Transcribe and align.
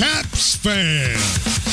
Caps 0.00 0.56
fan. 0.56 1.69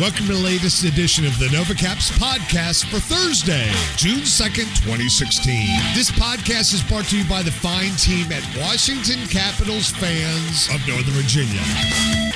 Welcome 0.00 0.26
to 0.26 0.34
the 0.34 0.38
latest 0.44 0.84
edition 0.84 1.24
of 1.24 1.38
the 1.38 1.48
Nova 1.50 1.72
Caps 1.74 2.10
podcast 2.18 2.84
for 2.90 3.00
Thursday, 3.00 3.64
June 3.96 4.20
2nd, 4.28 4.68
2016. 4.84 5.68
This 5.94 6.10
podcast 6.10 6.74
is 6.74 6.82
brought 6.82 7.06
to 7.06 7.16
you 7.16 7.24
by 7.24 7.42
the 7.42 7.50
fine 7.50 7.92
team 7.96 8.30
at 8.30 8.44
Washington 8.60 9.26
Capitals 9.28 9.88
fans 9.96 10.68
of 10.68 10.86
Northern 10.86 11.14
Virginia. 11.16 11.62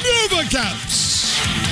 Nova 0.00 0.48
Caps. 0.48 1.10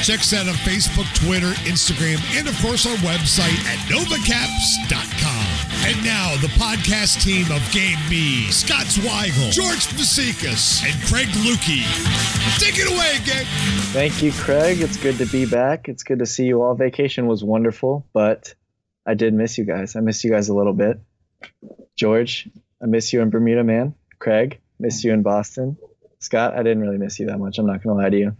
Check 0.05 0.21
us 0.21 0.33
out 0.33 0.47
on 0.49 0.55
Facebook, 0.69 1.09
Twitter, 1.25 1.53
Instagram, 1.65 2.21
and 2.37 2.49
of 2.49 2.57
course 2.61 2.85
our 2.87 2.97
website 3.01 3.57
at 3.65 3.79
novacaps.com. 3.89 5.47
And 5.89 5.97
now 6.05 6.37
the 6.41 6.49
podcast 6.61 7.23
team 7.23 7.47
of 7.51 7.63
Game 7.73 7.99
B, 8.09 8.51
Scott 8.51 8.87
Zweigel, 8.87 9.51
George 9.53 9.87
Vasikas, 9.97 10.85
and 10.85 10.95
Craig 11.09 11.29
Lukey. 11.45 11.83
Take 12.59 12.79
it 12.79 12.89
away, 12.89 13.19
Gabe. 13.25 13.47
Thank 13.93 14.23
you, 14.23 14.33
Craig. 14.33 14.81
It's 14.81 14.97
good 14.97 15.17
to 15.19 15.27
be 15.27 15.45
back. 15.47 15.68
It's 15.89 16.03
good 16.03 16.21
to 16.21 16.27
see 16.27 16.45
you 16.45 16.63
all. 16.63 16.75
Vacation 16.75 17.27
was 17.27 17.45
wonderful, 17.45 18.07
but 18.13 18.55
I 19.07 19.15
did 19.15 19.35
miss 19.35 19.59
you 19.59 19.65
guys. 19.65 19.97
I 19.97 20.01
miss 20.01 20.25
you 20.25 20.31
guys 20.31 20.49
a 20.49 20.55
little 20.55 20.73
bit. 20.73 21.01
George, 21.97 22.49
I 22.83 22.87
miss 22.87 23.13
you 23.13 23.21
in 23.21 23.31
Bermuda, 23.31 23.65
man. 23.65 23.95
Craig, 24.19 24.61
miss 24.79 25.05
you 25.05 25.13
in 25.13 25.23
Boston. 25.23 25.77
Scott, 26.21 26.55
I 26.55 26.63
didn't 26.63 26.81
really 26.81 26.99
miss 26.99 27.19
you 27.19 27.27
that 27.27 27.39
much. 27.39 27.59
I'm 27.59 27.67
not 27.67 27.83
going 27.83 27.97
to 27.97 28.03
lie 28.03 28.11
to 28.11 28.19
you. 28.19 28.37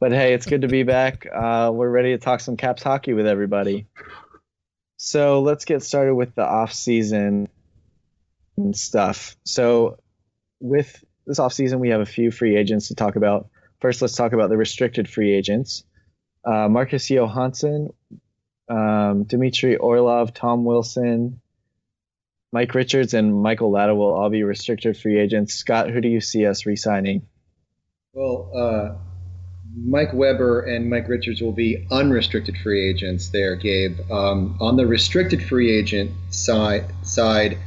But 0.00 0.12
hey, 0.12 0.34
it's 0.34 0.46
good 0.46 0.62
to 0.62 0.68
be 0.68 0.84
back. 0.84 1.26
Uh, 1.26 1.70
we're 1.74 1.90
ready 1.90 2.12
to 2.12 2.18
talk 2.18 2.40
some 2.40 2.56
Caps 2.56 2.82
hockey 2.82 3.12
with 3.12 3.26
everybody. 3.26 3.86
So 4.96 5.42
let's 5.42 5.64
get 5.64 5.82
started 5.82 6.14
with 6.14 6.34
the 6.34 6.44
off 6.44 6.72
season 6.72 7.48
stuff. 8.72 9.36
So 9.44 9.98
with 10.60 11.04
this 11.26 11.38
off 11.38 11.52
season, 11.52 11.80
we 11.80 11.90
have 11.90 12.00
a 12.00 12.06
few 12.06 12.30
free 12.30 12.56
agents 12.56 12.88
to 12.88 12.94
talk 12.94 13.16
about. 13.16 13.48
First, 13.80 14.02
let's 14.02 14.16
talk 14.16 14.32
about 14.32 14.50
the 14.50 14.56
restricted 14.56 15.08
free 15.08 15.32
agents. 15.34 15.84
Uh, 16.48 16.66
Marcus 16.68 17.10
Johansson, 17.10 17.92
um, 18.70 19.24
Dmitry 19.24 19.76
Orlov, 19.76 20.32
Tom 20.32 20.64
Wilson, 20.64 21.40
Mike 22.52 22.74
Richards, 22.74 23.12
and 23.12 23.42
Michael 23.42 23.70
Latta 23.70 23.94
will 23.94 24.14
all 24.14 24.30
be 24.30 24.42
restricted 24.44 24.96
free 24.96 25.18
agents. 25.18 25.52
Scott, 25.52 25.90
who 25.90 26.00
do 26.00 26.08
you 26.08 26.22
see 26.22 26.46
us 26.46 26.64
re-signing? 26.64 27.26
Well, 28.14 28.50
uh, 28.56 28.96
Mike 29.76 30.14
Weber 30.14 30.62
and 30.62 30.88
Mike 30.88 31.08
Richards 31.08 31.42
will 31.42 31.52
be 31.52 31.86
unrestricted 31.90 32.56
free 32.56 32.88
agents 32.88 33.28
there, 33.28 33.54
Gabe. 33.54 33.98
Um, 34.10 34.56
on 34.58 34.76
the 34.76 34.86
restricted 34.86 35.42
free 35.42 35.76
agent 35.76 36.12
side, 36.30 36.86
side 37.02 37.58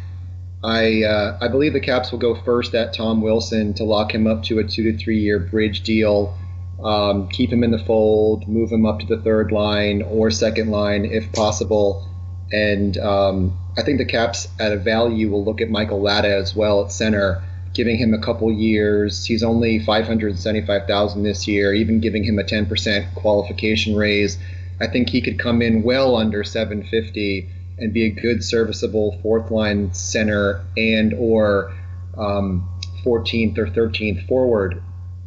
I 0.63 1.03
uh, 1.03 1.37
I 1.41 1.47
believe 1.47 1.73
the 1.73 1.79
Caps 1.79 2.11
will 2.11 2.19
go 2.19 2.35
first 2.35 2.75
at 2.75 2.93
Tom 2.93 3.21
Wilson 3.21 3.73
to 3.75 3.83
lock 3.83 4.13
him 4.13 4.27
up 4.27 4.43
to 4.43 4.59
a 4.59 4.63
two 4.63 4.91
to 4.91 4.97
three 4.97 5.19
year 5.19 5.39
bridge 5.39 5.81
deal, 5.81 6.37
um, 6.83 7.27
keep 7.29 7.51
him 7.51 7.63
in 7.63 7.71
the 7.71 7.79
fold, 7.79 8.47
move 8.47 8.71
him 8.71 8.85
up 8.85 8.99
to 8.99 9.05
the 9.05 9.21
third 9.21 9.51
line 9.51 10.01
or 10.01 10.31
second 10.31 10.69
line 10.69 11.05
if 11.05 11.31
possible, 11.31 12.07
and 12.51 12.97
um, 12.97 13.57
I 13.77 13.83
think 13.83 13.97
the 13.97 14.05
Caps 14.05 14.47
at 14.59 14.73
a 14.73 14.77
value 14.77 15.29
will 15.29 15.45
look 15.45 15.61
at 15.61 15.69
Michael 15.69 16.01
Latta 16.01 16.35
as 16.35 16.55
well 16.55 16.83
at 16.83 16.91
center 16.91 17.41
giving 17.73 17.97
him 17.97 18.13
a 18.13 18.19
couple 18.19 18.51
years. 18.51 19.25
He's 19.25 19.43
only 19.43 19.79
575,000 19.79 21.23
this 21.23 21.47
year, 21.47 21.73
even 21.73 21.99
giving 21.99 22.23
him 22.23 22.39
a 22.39 22.43
10% 22.43 23.13
qualification 23.15 23.95
raise. 23.95 24.37
I 24.79 24.87
think 24.87 25.09
he 25.09 25.21
could 25.21 25.39
come 25.39 25.61
in 25.61 25.83
well 25.83 26.15
under 26.15 26.43
750 26.43 27.49
and 27.77 27.93
be 27.93 28.05
a 28.05 28.09
good 28.09 28.43
serviceable 28.43 29.19
fourth 29.21 29.51
line 29.51 29.93
center 29.93 30.63
and 30.75 31.13
or 31.13 31.73
um, 32.17 32.67
14th 33.05 33.57
or 33.57 33.67
13th 33.67 34.27
forward. 34.27 34.81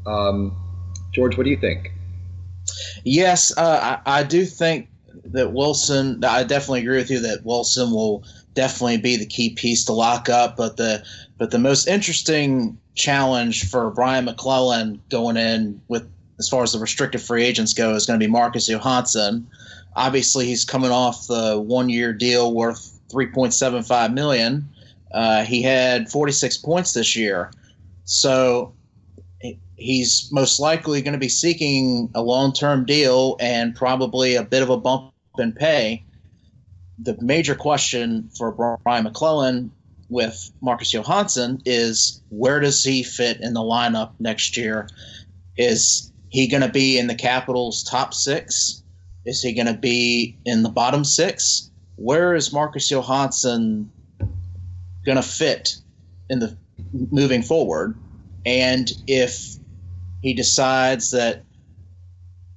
Um, 0.07 0.57
George, 1.15 1.37
what 1.37 1.45
do 1.45 1.51
you 1.51 1.57
think? 1.57 1.93
Yes, 3.05 3.57
uh, 3.57 3.99
I, 4.05 4.21
I 4.21 4.23
do 4.25 4.45
think 4.45 4.89
that 5.25 5.53
Wilson. 5.53 6.23
I 6.25 6.43
definitely 6.43 6.81
agree 6.81 6.97
with 6.97 7.11
you 7.11 7.21
that 7.21 7.45
Wilson 7.45 7.91
will 7.91 8.25
definitely 8.55 8.99
be 8.99 9.17
the 9.17 9.27
key 9.27 9.51
piece 9.51 9.85
to 9.85 9.93
lock 9.93 10.29
up. 10.29 10.57
But 10.57 10.77
the 10.77 11.05
but 11.39 11.51
the 11.51 11.59
most 11.59 11.87
interesting 11.87 12.79
challenge 12.95 13.69
for 13.69 13.91
Brian 13.91 14.25
MacLellan 14.25 15.01
going 15.09 15.37
in 15.37 15.81
with 15.89 16.09
as 16.39 16.49
far 16.49 16.63
as 16.63 16.73
the 16.73 16.79
restricted 16.79 17.21
free 17.21 17.45
agents 17.45 17.73
go 17.73 17.95
is 17.95 18.07
going 18.07 18.19
to 18.19 18.25
be 18.27 18.31
Marcus 18.31 18.69
Johansson. 18.69 19.47
Obviously, 19.97 20.47
he's 20.47 20.65
coming 20.65 20.91
off 20.91 21.29
the 21.29 21.61
one-year 21.61 22.13
deal 22.13 22.53
worth 22.53 22.99
3.75 23.13 24.13
million. 24.13 24.69
Uh, 25.13 25.45
he 25.45 25.63
had 25.63 26.11
46 26.11 26.57
points 26.57 26.93
this 26.93 27.15
year, 27.15 27.53
so 28.05 28.75
he's 29.77 30.29
most 30.33 30.61
likely 30.61 31.03
going 31.03 31.13
to 31.13 31.19
be 31.19 31.29
seeking 31.29 32.11
a 32.15 32.23
long-term 32.23 32.85
deal 32.87 33.37
and 33.41 33.75
probably 33.75 34.37
a 34.37 34.43
bit 34.43 34.63
of 34.63 34.71
a 34.71 34.77
bump 34.77 35.13
in 35.39 35.53
pay 35.53 36.05
the 36.99 37.17
major 37.21 37.55
question 37.55 38.31
for 38.37 38.79
Brian 38.85 39.05
MacLellan 39.05 39.73
with 40.09 40.53
Marcus 40.61 40.93
Johansson 40.93 41.61
is 41.65 42.23
where 42.29 42.61
does 42.61 42.83
he 42.85 43.03
fit 43.03 43.41
in 43.41 43.55
the 43.55 43.61
lineup 43.61 44.13
next 44.19 44.57
year? 44.57 44.89
Is 45.57 46.13
he 46.29 46.49
going 46.49 46.63
to 46.63 46.69
be 46.69 46.99
in 46.99 47.07
the 47.07 47.15
Capitals' 47.15 47.83
top 47.83 48.15
six? 48.15 48.83
Is 49.25 49.43
he 49.43 49.55
going 49.55 49.67
to 49.67 49.75
be 49.75 50.39
in 50.45 50.63
the 50.63 50.69
bottom 50.69 51.05
six? 51.05 51.71
Where 51.97 52.35
is 52.35 52.53
Marcus 52.53 52.91
Johansson 52.91 53.91
going 55.05 55.17
to 55.17 55.23
fit 55.23 55.77
in 56.29 56.39
the 56.39 56.57
moving 56.93 57.43
forward? 57.43 57.97
And 58.47 58.91
if 59.07 59.57
he 60.21 60.35
decides 60.35 61.11
that 61.13 61.45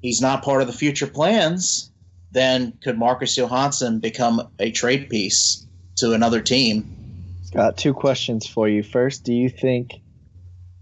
he's 0.01 0.21
not 0.21 0.43
part 0.43 0.61
of 0.61 0.67
the 0.67 0.73
future 0.73 1.07
plans, 1.07 1.91
then 2.31 2.73
could 2.83 2.97
Marcus 2.97 3.35
Johansson 3.37 3.99
become 3.99 4.49
a 4.59 4.71
trade 4.71 5.09
piece 5.09 5.65
to 5.97 6.13
another 6.13 6.41
team? 6.41 6.93
Got 7.53 7.77
two 7.77 7.93
questions 7.93 8.45
for 8.45 8.67
you. 8.67 8.83
First, 8.83 9.23
do 9.23 9.33
you 9.33 9.49
think 9.49 10.01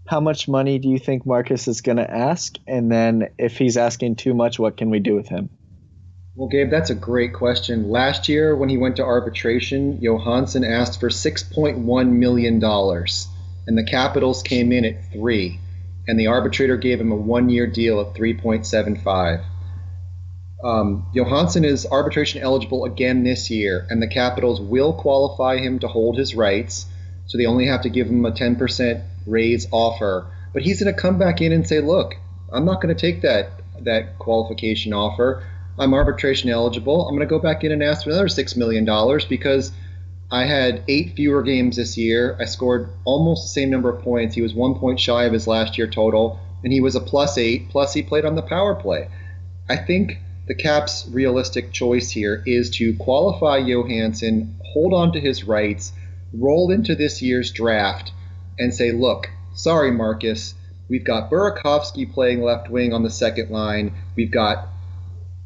how 0.06 0.20
much 0.20 0.48
money 0.48 0.78
do 0.78 0.88
you 0.88 0.98
think 0.98 1.26
Marcus 1.26 1.68
is 1.68 1.80
going 1.80 1.96
to 1.96 2.10
ask? 2.10 2.56
And 2.66 2.90
then 2.90 3.30
if 3.38 3.58
he's 3.58 3.76
asking 3.76 4.16
too 4.16 4.34
much, 4.34 4.58
what 4.58 4.76
can 4.76 4.90
we 4.90 5.00
do 5.00 5.14
with 5.14 5.28
him? 5.28 5.50
Well, 6.36 6.48
Gabe, 6.48 6.70
that's 6.70 6.90
a 6.90 6.94
great 6.94 7.32
question. 7.32 7.88
Last 7.88 8.28
year, 8.28 8.54
when 8.54 8.68
he 8.68 8.76
went 8.76 8.96
to 8.96 9.04
arbitration, 9.04 9.98
Johansson 10.02 10.64
asked 10.64 11.00
for 11.00 11.08
$6.1 11.08 12.10
million, 12.10 12.60
and 13.66 13.76
the 13.76 13.84
Capitals 13.84 14.42
came 14.42 14.72
in 14.72 14.84
at 14.84 15.12
three, 15.12 15.58
and 16.06 16.18
the 16.18 16.28
arbitrator 16.28 16.76
gave 16.76 17.00
him 17.00 17.12
a 17.12 17.16
one 17.16 17.48
year 17.48 17.66
deal 17.66 17.98
of 17.98 18.14
3.75. 18.14 19.44
Um, 20.62 21.06
Johansson 21.14 21.64
is 21.64 21.86
arbitration 21.86 22.42
eligible 22.42 22.84
again 22.84 23.24
this 23.24 23.50
year, 23.50 23.86
and 23.90 24.00
the 24.00 24.08
Capitals 24.08 24.60
will 24.60 24.92
qualify 24.92 25.58
him 25.58 25.80
to 25.80 25.88
hold 25.88 26.16
his 26.16 26.34
rights. 26.34 26.86
So 27.26 27.38
they 27.38 27.46
only 27.46 27.66
have 27.66 27.82
to 27.82 27.90
give 27.90 28.06
him 28.06 28.24
a 28.24 28.32
10% 28.32 29.02
raise 29.26 29.66
offer. 29.70 30.26
But 30.52 30.62
he's 30.62 30.82
going 30.82 30.94
to 30.94 31.00
come 31.00 31.18
back 31.18 31.40
in 31.42 31.52
and 31.52 31.66
say, 31.66 31.80
"Look, 31.80 32.14
I'm 32.50 32.64
not 32.64 32.80
going 32.80 32.94
to 32.94 33.00
take 33.00 33.22
that 33.22 33.50
that 33.80 34.18
qualification 34.18 34.92
offer. 34.94 35.44
I'm 35.78 35.92
arbitration 35.92 36.48
eligible. 36.48 37.06
I'm 37.06 37.14
going 37.14 37.28
to 37.28 37.30
go 37.30 37.38
back 37.38 37.62
in 37.62 37.72
and 37.72 37.82
ask 37.82 38.04
for 38.04 38.10
another 38.10 38.28
six 38.28 38.56
million 38.56 38.84
dollars 38.84 39.24
because." 39.24 39.72
I 40.30 40.44
had 40.44 40.82
eight 40.88 41.14
fewer 41.14 41.42
games 41.42 41.76
this 41.76 41.96
year. 41.96 42.36
I 42.40 42.46
scored 42.46 42.88
almost 43.04 43.44
the 43.44 43.60
same 43.60 43.70
number 43.70 43.88
of 43.88 44.02
points. 44.02 44.34
He 44.34 44.42
was 44.42 44.54
one 44.54 44.74
point 44.74 44.98
shy 44.98 45.24
of 45.24 45.32
his 45.32 45.46
last 45.46 45.78
year 45.78 45.86
total, 45.86 46.40
and 46.64 46.72
he 46.72 46.80
was 46.80 46.96
a 46.96 47.00
plus 47.00 47.38
eight. 47.38 47.68
Plus, 47.68 47.94
he 47.94 48.02
played 48.02 48.24
on 48.24 48.34
the 48.34 48.42
power 48.42 48.74
play. 48.74 49.08
I 49.68 49.76
think 49.76 50.18
the 50.48 50.54
Caps' 50.54 51.08
realistic 51.10 51.72
choice 51.72 52.10
here 52.10 52.42
is 52.46 52.70
to 52.70 52.94
qualify 52.96 53.58
Johansson, 53.58 54.56
hold 54.72 54.92
on 54.94 55.12
to 55.12 55.20
his 55.20 55.44
rights, 55.44 55.92
roll 56.32 56.70
into 56.70 56.94
this 56.94 57.22
year's 57.22 57.52
draft, 57.52 58.12
and 58.58 58.74
say, 58.74 58.92
look, 58.92 59.28
sorry, 59.54 59.90
Marcus, 59.90 60.54
we've 60.88 61.04
got 61.04 61.30
Burakovsky 61.30 62.12
playing 62.12 62.42
left 62.42 62.70
wing 62.70 62.92
on 62.92 63.02
the 63.02 63.10
second 63.10 63.50
line. 63.50 63.94
We've 64.16 64.30
got 64.30 64.68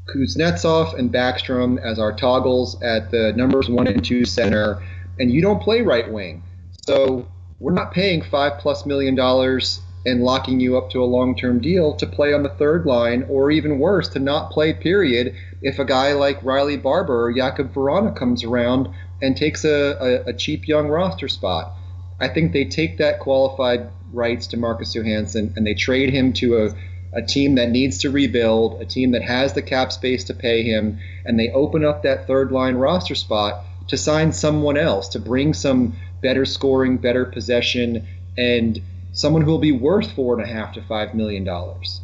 Kuznetsov 0.09 0.99
and 0.99 1.13
Backstrom 1.13 1.81
as 1.81 1.99
our 1.99 2.13
toggles 2.13 2.81
at 2.83 3.11
the 3.11 3.33
numbers 3.35 3.69
one 3.69 3.87
and 3.87 4.05
two 4.05 4.25
center, 4.25 4.83
and 5.19 5.31
you 5.31 5.41
don't 5.41 5.63
play 5.63 5.83
right 5.83 6.11
wing. 6.11 6.43
So 6.87 7.29
we're 7.59 7.73
not 7.73 7.93
paying 7.93 8.23
five 8.23 8.59
plus 8.59 8.87
million 8.87 9.15
dollars 9.15 9.81
and 10.07 10.23
locking 10.23 10.61
you 10.61 10.79
up 10.79 10.91
to 10.91 11.03
a 11.03 11.05
long 11.05 11.37
term 11.37 11.61
deal 11.61 11.95
to 11.95 12.07
play 12.07 12.33
on 12.33 12.43
the 12.43 12.49
third 12.49 12.87
line, 12.87 13.25
or 13.29 13.51
even 13.51 13.79
worse, 13.79 14.09
to 14.09 14.19
not 14.19 14.51
play, 14.51 14.73
period, 14.73 15.35
if 15.63 15.79
a 15.79 15.85
guy 15.85 16.13
like 16.15 16.43
Riley 16.43 16.77
Barber 16.77 17.27
or 17.27 17.33
Jakub 17.33 17.73
Vrana 17.73 18.17
comes 18.17 18.43
around 18.43 18.89
and 19.21 19.37
takes 19.37 19.65
a, 19.65 20.25
a, 20.27 20.31
a, 20.31 20.33
cheap 20.33 20.67
young 20.67 20.89
roster 20.89 21.29
spot. 21.29 21.73
I 22.19 22.29
think 22.29 22.53
they 22.53 22.65
take 22.65 22.97
that 22.99 23.21
qualified 23.21 23.91
rights 24.13 24.47
to 24.49 24.57
Marcus 24.57 24.95
Johansson 24.95 25.53
and 25.57 25.67
they 25.67 25.75
trade 25.75 26.11
him 26.11 26.33
to 26.35 26.65
a, 26.65 26.71
a 27.13 27.23
team 27.23 27.57
that 27.57 27.71
needs 27.71 27.99
to 27.99 28.11
rebuild, 28.11 28.81
a 28.81 28.85
team 28.85 29.13
that 29.13 29.23
has 29.23 29.53
the 29.53 29.63
cap 29.63 29.93
space 29.93 30.25
to 30.25 30.35
pay 30.35 30.63
him, 30.63 30.99
and 31.25 31.39
they 31.39 31.51
open 31.51 31.85
up 31.85 32.03
that 32.03 32.27
third 32.27 32.53
line 32.53 32.77
roster 32.77 33.15
spot 33.15 33.65
to 33.89 33.97
sign 33.97 34.33
someone 34.33 34.77
else, 34.77 35.09
to 35.09 35.19
bring 35.19 35.53
some 35.53 35.97
better 36.23 36.45
scoring, 36.45 36.97
better 36.97 37.25
possession, 37.25 38.07
and 38.39 38.81
someone 39.13 39.43
who 39.43 39.51
will 39.51 39.59
be 39.59 39.73
worth 39.73 40.13
four 40.13 40.39
and 40.39 40.49
a 40.49 40.53
half 40.53 40.75
to 40.75 40.83
five 40.83 41.15
million 41.15 41.45
dollars. 41.45 42.01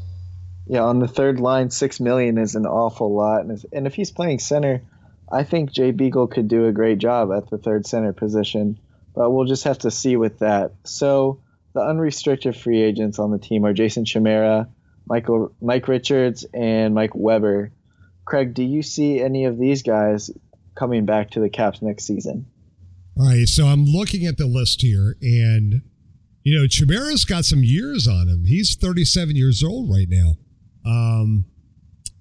Yeah, 0.66 0.82
on 0.82 0.98
the 0.98 1.06
third 1.06 1.38
line, 1.38 1.70
six 1.70 2.00
million 2.00 2.38
is 2.38 2.56
an 2.56 2.66
awful 2.66 3.14
lot, 3.14 3.42
and 3.42 3.52
if, 3.52 3.64
and 3.72 3.86
if 3.86 3.94
he's 3.94 4.10
playing 4.10 4.40
center, 4.40 4.82
I 5.30 5.44
think 5.44 5.70
Jay 5.70 5.92
Beagle 5.92 6.26
could 6.26 6.48
do 6.48 6.66
a 6.66 6.72
great 6.72 6.98
job 6.98 7.30
at 7.32 7.48
the 7.50 7.58
third 7.58 7.86
center 7.86 8.12
position. 8.12 8.78
But 9.14 9.30
we'll 9.30 9.46
just 9.46 9.64
have 9.64 9.78
to 9.78 9.90
see 9.90 10.16
with 10.16 10.40
that. 10.40 10.72
So 10.84 11.40
the 11.72 11.80
unrestricted 11.80 12.56
free 12.56 12.82
agents 12.82 13.18
on 13.18 13.30
the 13.30 13.38
team 13.38 13.64
are 13.64 13.72
Jason 13.72 14.04
Chimera, 14.04 14.68
Michael 15.06 15.54
Mike 15.60 15.88
Richards, 15.88 16.44
and 16.52 16.94
Mike 16.94 17.14
Weber. 17.14 17.72
Craig, 18.24 18.54
do 18.54 18.62
you 18.62 18.82
see 18.82 19.20
any 19.20 19.44
of 19.44 19.58
these 19.58 19.82
guys 19.82 20.30
coming 20.74 21.06
back 21.06 21.30
to 21.30 21.40
the 21.40 21.48
Caps 21.48 21.80
next 21.80 22.04
season? 22.06 22.46
All 23.18 23.26
right, 23.26 23.48
so 23.48 23.66
I'm 23.66 23.84
looking 23.84 24.26
at 24.26 24.36
the 24.36 24.46
list 24.46 24.82
here, 24.82 25.16
and 25.22 25.82
you 26.42 26.58
know 26.58 26.66
Chimera's 26.66 27.24
got 27.24 27.44
some 27.44 27.62
years 27.62 28.06
on 28.06 28.28
him. 28.28 28.44
He's 28.44 28.76
37 28.76 29.36
years 29.36 29.62
old 29.62 29.90
right 29.90 30.08
now. 30.08 30.34
Um, 30.84 31.46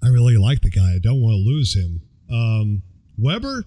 I 0.04 0.08
really 0.08 0.38
like 0.38 0.62
the 0.62 0.70
guy. 0.70 0.94
I 0.96 1.00
don't 1.00 1.22
want 1.22 1.34
to 1.34 1.50
lose 1.50 1.76
him. 1.76 2.02
Um, 2.32 2.84
Weber, 3.18 3.66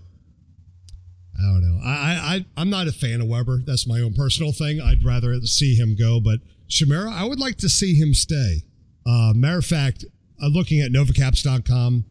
I 1.39 1.43
don't 1.43 1.61
know. 1.61 1.81
I, 1.85 2.37
I 2.37 2.47
I'm 2.57 2.71
not 2.71 2.89
a 2.89 2.93
fan 2.93 3.21
of 3.21 3.29
Weber. 3.29 3.61
That's 3.65 3.87
my 3.87 4.01
own 4.01 4.15
personal 4.15 4.53
thing. 4.53 4.81
I'd 4.81 5.05
rather 5.05 5.39
see 5.43 5.75
him 5.75 5.97
go, 5.97 6.21
but 6.21 6.41
Chimera, 6.69 7.13
I 7.13 7.25
would 7.25 7.41
like 7.41 7.57
to 7.59 7.69
see 7.69 7.95
him 7.95 8.15
stay. 8.15 8.63
Uh, 9.09 9.33
matter 9.35 9.59
of 9.59 9.65
fact, 9.65 10.05
uh, 10.43 10.49
looking 10.49 10.81
at 10.81 10.93
Novacaps.com, 10.93 12.05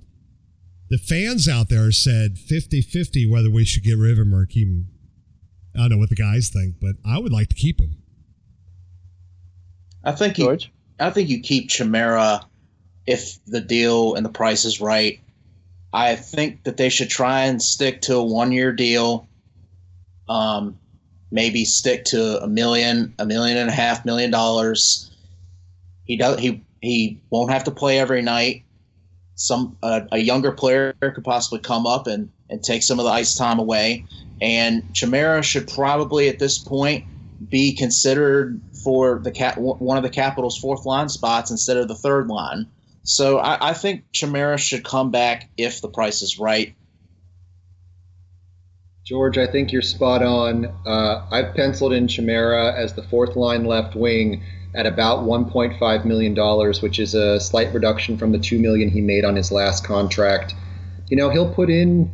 the 0.89 0.97
fans 0.97 1.47
out 1.47 1.69
there 1.69 1.91
said 1.91 2.38
50-50 2.38 3.29
whether 3.29 3.51
we 3.51 3.65
should 3.65 3.83
get 3.83 3.97
rid 3.97 4.13
of 4.13 4.17
him 4.17 4.33
or 4.33 4.47
keep 4.47 4.67
him. 4.67 4.88
I 5.75 5.81
don't 5.81 5.91
know 5.91 5.97
what 5.97 6.09
the 6.09 6.15
guys 6.15 6.49
think, 6.49 6.75
but 6.81 6.95
I 7.05 7.19
would 7.19 7.31
like 7.31 7.49
to 7.49 7.55
keep 7.55 7.79
him. 7.79 7.97
I 10.03 10.13
think 10.13 10.39
you, 10.39 10.45
George? 10.45 10.71
I 10.99 11.11
think 11.11 11.29
you 11.29 11.41
keep 11.41 11.69
Chimera 11.69 12.47
if 13.05 13.38
the 13.45 13.61
deal 13.61 14.15
and 14.15 14.25
the 14.25 14.29
price 14.29 14.65
is 14.65 14.81
right. 14.81 15.19
I 15.94 16.15
think 16.15 16.63
that 16.63 16.77
they 16.77 16.89
should 16.89 17.09
try 17.09 17.44
and 17.44 17.61
stick 17.61 18.01
to 18.03 18.15
a 18.15 18.23
one 18.23 18.51
year 18.51 18.71
deal. 18.71 19.27
Um, 20.27 20.79
maybe 21.29 21.63
stick 21.63 22.05
to 22.05 22.41
a 22.41 22.47
million, 22.47 23.13
a 23.19 23.25
million 23.25 23.57
and 23.57 23.69
a 23.69 23.73
half 23.73 24.03
million 24.03 24.31
dollars. 24.31 25.11
He 26.05 26.17
does 26.17 26.39
he 26.39 26.63
he 26.81 27.21
won't 27.29 27.51
have 27.51 27.65
to 27.65 27.71
play 27.71 28.00
every 28.00 28.21
night. 28.21 28.63
Some 29.35 29.77
uh, 29.83 30.01
a 30.12 30.18
younger 30.18 30.51
player 30.51 30.94
could 31.01 31.24
possibly 31.24 31.59
come 31.59 31.85
up 31.85 32.07
and 32.07 32.31
and 32.50 32.63
take 32.63 32.83
some 32.83 33.00
of 33.00 33.06
the 33.06 33.12
ice 33.12 33.35
time 33.35 33.59
away. 33.59 34.06
And 34.41 34.94
Chimera 34.94 35.44
should 35.44 35.68
probably 35.68 36.29
at 36.29 36.39
this 36.39 36.57
point 36.57 37.06
be 37.50 37.75
considered 37.75 38.62
for 38.83 39.19
the 39.19 39.31
cat 39.31 39.57
one 39.57 39.97
of 39.97 40.03
the 40.03 40.09
Capitals' 40.09 40.57
fourth 40.57 40.85
line 40.85 41.09
spots 41.09 41.51
instead 41.51 41.77
of 41.77 41.88
the 41.88 41.95
third 41.95 42.27
line. 42.27 42.68
So 43.03 43.38
I, 43.38 43.69
I 43.69 43.73
think 43.73 44.03
Chimera 44.12 44.57
should 44.57 44.83
come 44.83 45.12
back 45.12 45.50
if 45.57 45.81
the 45.81 45.88
price 45.88 46.21
is 46.21 46.39
right. 46.39 46.75
George, 49.06 49.38
I 49.38 49.47
think 49.47 49.71
you're 49.71 49.81
spot 49.81 50.21
on. 50.21 50.65
Uh, 50.85 51.25
I've 51.31 51.56
penciled 51.56 51.94
in 51.94 52.09
Chimera 52.09 52.73
as 52.75 52.94
the 52.94 53.03
fourth 53.03 53.38
line 53.38 53.63
left 53.63 53.95
wing 53.95 54.44
at 54.75 54.86
about 54.86 55.19
1.5 55.19 56.06
million 56.06 56.34
dollars, 56.34 56.81
which 56.81 57.00
is 57.00 57.14
a 57.14 57.40
slight 57.40 57.74
reduction 57.74 58.18
from 58.18 58.31
the 58.31 58.40
2 58.40 58.60
million 58.60 58.90
he 58.90 59.02
made 59.02 59.25
on 59.25 59.36
his 59.36 59.52
last 59.52 59.84
contract. 59.84 60.54
You 61.08 61.18
know, 61.18 61.30
he'll 61.30 61.54
put 61.54 61.69
in 61.69 62.12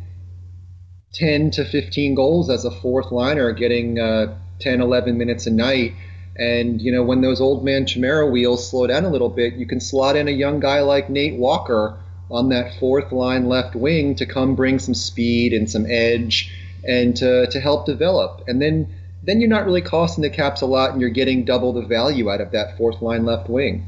10 1.14 1.50
to 1.52 1.64
15 1.64 2.14
goals 2.14 2.50
as 2.50 2.64
a 2.64 2.70
fourth 2.70 3.12
liner, 3.12 3.52
getting 3.52 3.98
uh, 3.98 4.36
10, 4.60 4.80
11 4.80 5.18
minutes 5.18 5.46
a 5.46 5.50
night. 5.50 5.92
And, 6.36 6.80
you 6.80 6.90
know, 6.90 7.04
when 7.04 7.20
those 7.20 7.40
old 7.40 7.64
man 7.64 7.86
Chimera 7.86 8.28
wheels 8.28 8.68
slow 8.68 8.86
down 8.86 9.04
a 9.04 9.10
little 9.10 9.28
bit, 9.28 9.54
you 9.54 9.66
can 9.66 9.80
slot 9.80 10.16
in 10.16 10.26
a 10.26 10.32
young 10.32 10.58
guy 10.58 10.80
like 10.80 11.08
Nate 11.08 11.38
Walker 11.38 11.98
on 12.30 12.48
that 12.48 12.78
fourth 12.80 13.12
line 13.12 13.46
left 13.48 13.76
wing 13.76 14.16
to 14.16 14.26
come 14.26 14.56
bring 14.56 14.78
some 14.78 14.94
speed 14.94 15.52
and 15.52 15.70
some 15.70 15.86
edge 15.88 16.52
and 16.86 17.16
to, 17.16 17.46
to 17.48 17.60
help 17.60 17.86
develop. 17.86 18.42
And 18.48 18.60
then 18.60 18.92
then 19.26 19.40
you're 19.40 19.50
not 19.50 19.64
really 19.64 19.82
costing 19.82 20.22
the 20.22 20.30
Caps 20.30 20.60
a 20.60 20.66
lot 20.66 20.92
and 20.92 21.00
you're 21.00 21.10
getting 21.10 21.44
double 21.44 21.72
the 21.72 21.86
value 21.86 22.30
out 22.30 22.40
of 22.40 22.52
that 22.52 22.76
fourth 22.76 23.00
line 23.02 23.24
left 23.24 23.48
wing. 23.48 23.86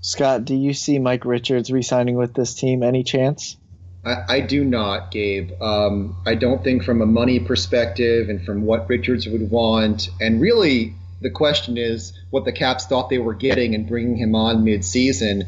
Scott, 0.00 0.44
do 0.44 0.54
you 0.54 0.74
see 0.74 0.98
Mike 0.98 1.24
Richards 1.24 1.70
re-signing 1.70 2.16
with 2.16 2.34
this 2.34 2.54
team? 2.54 2.82
Any 2.82 3.04
chance? 3.04 3.56
I, 4.04 4.24
I 4.28 4.40
do 4.40 4.64
not, 4.64 5.12
Gabe. 5.12 5.52
Um, 5.62 6.16
I 6.26 6.34
don't 6.34 6.64
think 6.64 6.82
from 6.82 7.00
a 7.00 7.06
money 7.06 7.38
perspective 7.38 8.28
and 8.28 8.44
from 8.44 8.64
what 8.64 8.88
Richards 8.88 9.28
would 9.28 9.50
want, 9.50 10.08
and 10.20 10.40
really 10.40 10.94
the 11.20 11.30
question 11.30 11.78
is 11.78 12.12
what 12.30 12.44
the 12.44 12.50
Caps 12.50 12.86
thought 12.86 13.10
they 13.10 13.18
were 13.18 13.34
getting 13.34 13.76
and 13.76 13.86
bringing 13.86 14.16
him 14.16 14.34
on 14.34 14.64
mid-season. 14.64 15.44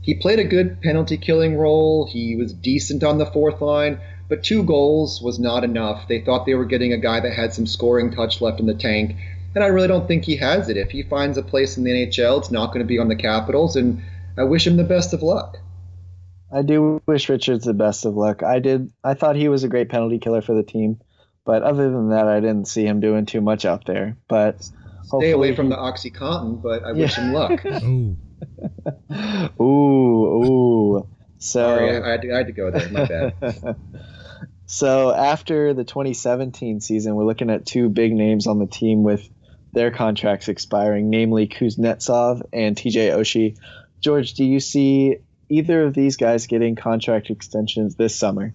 He 0.00 0.14
played 0.14 0.38
a 0.38 0.44
good 0.44 0.80
penalty 0.80 1.18
killing 1.18 1.58
role. 1.58 2.08
He 2.10 2.34
was 2.34 2.54
decent 2.54 3.04
on 3.04 3.18
the 3.18 3.26
fourth 3.26 3.60
line, 3.60 4.00
but 4.28 4.44
two 4.44 4.62
goals 4.62 5.22
was 5.22 5.38
not 5.38 5.64
enough. 5.64 6.06
They 6.08 6.20
thought 6.20 6.46
they 6.46 6.54
were 6.54 6.64
getting 6.64 6.92
a 6.92 6.98
guy 6.98 7.20
that 7.20 7.32
had 7.32 7.52
some 7.52 7.66
scoring 7.66 8.10
touch 8.10 8.40
left 8.40 8.60
in 8.60 8.66
the 8.66 8.74
tank, 8.74 9.16
and 9.54 9.64
I 9.64 9.68
really 9.68 9.88
don't 9.88 10.06
think 10.06 10.24
he 10.24 10.36
has 10.36 10.68
it. 10.68 10.76
If 10.76 10.90
he 10.90 11.02
finds 11.02 11.38
a 11.38 11.42
place 11.42 11.76
in 11.76 11.84
the 11.84 11.90
NHL, 11.90 12.38
it's 12.38 12.50
not 12.50 12.68
going 12.68 12.80
to 12.80 12.88
be 12.88 12.98
on 12.98 13.08
the 13.08 13.16
Capitals, 13.16 13.76
and 13.76 14.02
I 14.36 14.44
wish 14.44 14.66
him 14.66 14.76
the 14.76 14.84
best 14.84 15.12
of 15.12 15.22
luck. 15.22 15.58
I 16.52 16.62
do 16.62 17.02
wish 17.06 17.28
Richards 17.28 17.64
the 17.64 17.74
best 17.74 18.04
of 18.06 18.16
luck. 18.16 18.42
I 18.42 18.58
did. 18.58 18.92
I 19.04 19.14
thought 19.14 19.36
he 19.36 19.48
was 19.48 19.64
a 19.64 19.68
great 19.68 19.88
penalty 19.88 20.18
killer 20.18 20.42
for 20.42 20.54
the 20.54 20.62
team, 20.62 21.00
but 21.44 21.62
other 21.62 21.90
than 21.90 22.10
that, 22.10 22.26
I 22.26 22.40
didn't 22.40 22.68
see 22.68 22.84
him 22.84 23.00
doing 23.00 23.26
too 23.26 23.40
much 23.40 23.64
out 23.64 23.84
there. 23.86 24.16
But 24.28 24.68
stay 25.04 25.32
away 25.32 25.54
from 25.54 25.68
the 25.68 25.76
OxyContin. 25.76 26.62
But 26.62 26.84
I 26.84 26.92
wish 26.94 27.16
yeah. 27.18 27.24
him 27.24 27.32
luck. 27.32 27.64
ooh, 29.60 29.62
ooh, 29.62 30.44
ooh. 30.44 31.08
So 31.38 31.60
Sorry, 31.60 31.96
I, 31.96 32.06
I, 32.06 32.10
had 32.10 32.22
to, 32.22 32.32
I 32.32 32.36
had 32.38 32.46
to 32.46 32.52
go 32.52 32.70
there. 32.70 32.88
My 32.90 33.04
bad. 33.04 33.34
so 34.68 35.14
after 35.14 35.72
the 35.72 35.82
2017 35.82 36.82
season, 36.82 37.14
we're 37.14 37.24
looking 37.24 37.48
at 37.48 37.64
two 37.64 37.88
big 37.88 38.12
names 38.12 38.46
on 38.46 38.58
the 38.58 38.66
team 38.66 39.02
with 39.02 39.26
their 39.72 39.90
contracts 39.90 40.48
expiring, 40.48 41.08
namely 41.08 41.48
Kuznetsov 41.48 42.42
and 42.52 42.76
TJ 42.76 43.12
Oshie. 43.12 43.56
George, 44.00 44.34
do 44.34 44.44
you 44.44 44.60
see 44.60 45.16
either 45.48 45.84
of 45.84 45.94
these 45.94 46.18
guys 46.18 46.46
getting 46.46 46.76
contract 46.76 47.30
extensions 47.30 47.96
this 47.96 48.14
summer? 48.14 48.52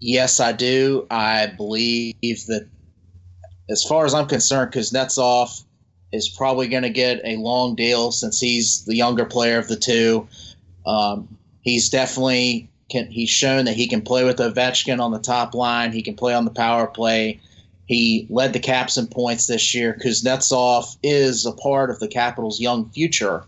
Yes, 0.00 0.38
I 0.38 0.52
do. 0.52 1.06
I 1.10 1.46
believe 1.46 2.14
that, 2.20 2.68
as 3.70 3.82
far 3.84 4.04
as 4.04 4.12
I'm 4.12 4.26
concerned, 4.26 4.72
Kuznetsov 4.72 5.64
is 6.12 6.28
probably 6.28 6.68
going 6.68 6.82
to 6.82 6.90
get 6.90 7.22
a 7.24 7.36
long 7.36 7.74
deal 7.74 8.12
since 8.12 8.38
he's 8.38 8.84
the 8.84 8.96
younger 8.96 9.24
player 9.24 9.58
of 9.58 9.66
the 9.66 9.76
two. 9.76 10.28
Um, 10.84 11.38
he's 11.62 11.88
definitely 11.88 12.70
can. 12.90 13.10
He's 13.10 13.30
shown 13.30 13.64
that 13.64 13.76
he 13.76 13.88
can 13.88 14.02
play 14.02 14.24
with 14.24 14.38
Ovechkin 14.38 15.00
on 15.00 15.12
the 15.12 15.18
top 15.18 15.54
line. 15.54 15.92
He 15.92 16.02
can 16.02 16.16
play 16.16 16.34
on 16.34 16.44
the 16.44 16.50
power 16.50 16.86
play. 16.86 17.40
He 17.86 18.26
led 18.30 18.52
the 18.52 18.60
Caps 18.60 18.96
in 18.96 19.06
points 19.06 19.46
this 19.46 19.74
year. 19.74 19.98
Kuznetsov 20.00 20.96
is 21.02 21.46
a 21.46 21.52
part 21.52 21.90
of 21.90 21.98
the 21.98 22.08
Capitals' 22.08 22.60
young 22.60 22.88
future 22.90 23.44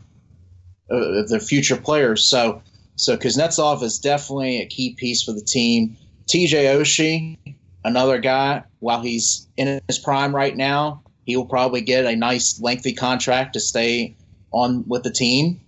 uh, 0.91 1.23
the 1.27 1.41
future 1.41 1.77
players. 1.77 2.27
So 2.27 2.63
so 2.97 3.17
Kuznetsov 3.17 3.83
is 3.83 3.99
definitely 3.99 4.61
a 4.61 4.67
key 4.67 4.95
piece 4.95 5.23
for 5.23 5.33
the 5.33 5.41
team. 5.41 5.97
TJ 6.27 6.77
Oshie, 6.77 7.37
another 7.85 8.19
guy, 8.19 8.63
while 8.81 9.01
he's 9.01 9.49
in 9.57 9.81
his 9.89 9.99
prime 9.99 10.35
right 10.35 10.57
now, 10.57 11.03
he 11.25 11.37
will 11.37 11.47
probably 11.47 11.81
get 11.81 12.05
a 12.05 12.15
nice 12.15 12.61
lengthy 12.61 12.93
contract 12.93 13.55
to 13.55 13.61
stay 13.61 14.17
on 14.53 14.85
with 14.87 15.03
the 15.03 15.11
team. 15.11 15.61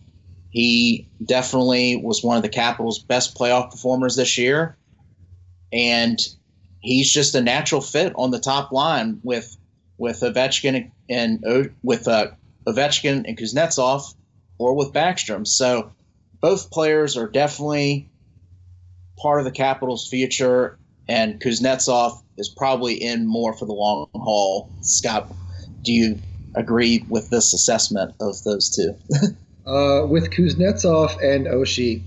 He 0.55 1.09
definitely 1.25 1.97
was 1.97 2.23
one 2.23 2.37
of 2.37 2.45
the 2.45 2.49
Capitals' 2.49 3.01
best 3.01 3.37
playoff 3.37 3.73
performers 3.73 4.15
this 4.15 4.39
year, 4.39 4.77
and 5.73 6.17
he's 6.79 7.13
just 7.13 7.35
a 7.35 7.43
natural 7.43 7.81
fit 7.81 8.13
on 8.15 8.31
the 8.31 8.39
top 8.39 8.71
line 8.71 9.19
with 9.25 9.57
with 9.99 10.21
Ovechkin 10.21 10.93
and, 11.09 11.45
and 11.45 11.75
with 11.83 12.07
uh, 12.07 12.29
Ovechkin 12.69 13.25
and 13.27 13.37
Kuznetsov 13.37 14.15
or 14.59 14.77
with 14.77 14.93
Backstrom. 14.93 15.45
So 15.45 15.91
both 16.41 16.71
players 16.71 17.17
are 17.17 17.27
definitely 17.27 18.09
part 19.19 19.41
of 19.41 19.45
the 19.47 19.51
Capitals' 19.51 20.09
future, 20.09 20.79
and 21.09 21.41
Kuznetsov 21.41 22.23
is 22.39 22.49
probably 22.49 22.95
in 22.95 23.27
more 23.27 23.57
for 23.57 23.67
the 23.67 23.73
long 23.73 24.07
haul. 24.15 24.71
Scott, 24.83 25.33
do 25.83 25.93
you 25.93 26.21
agree 26.55 27.05
with 27.09 27.29
this 27.31 27.53
assessment 27.55 28.15
of 28.21 28.41
those 28.45 28.71
two? 28.71 28.95
uh, 29.67 30.07
with 30.07 30.31
Kuznetsov 30.31 31.23
and 31.23 31.47
Oshie, 31.47 32.03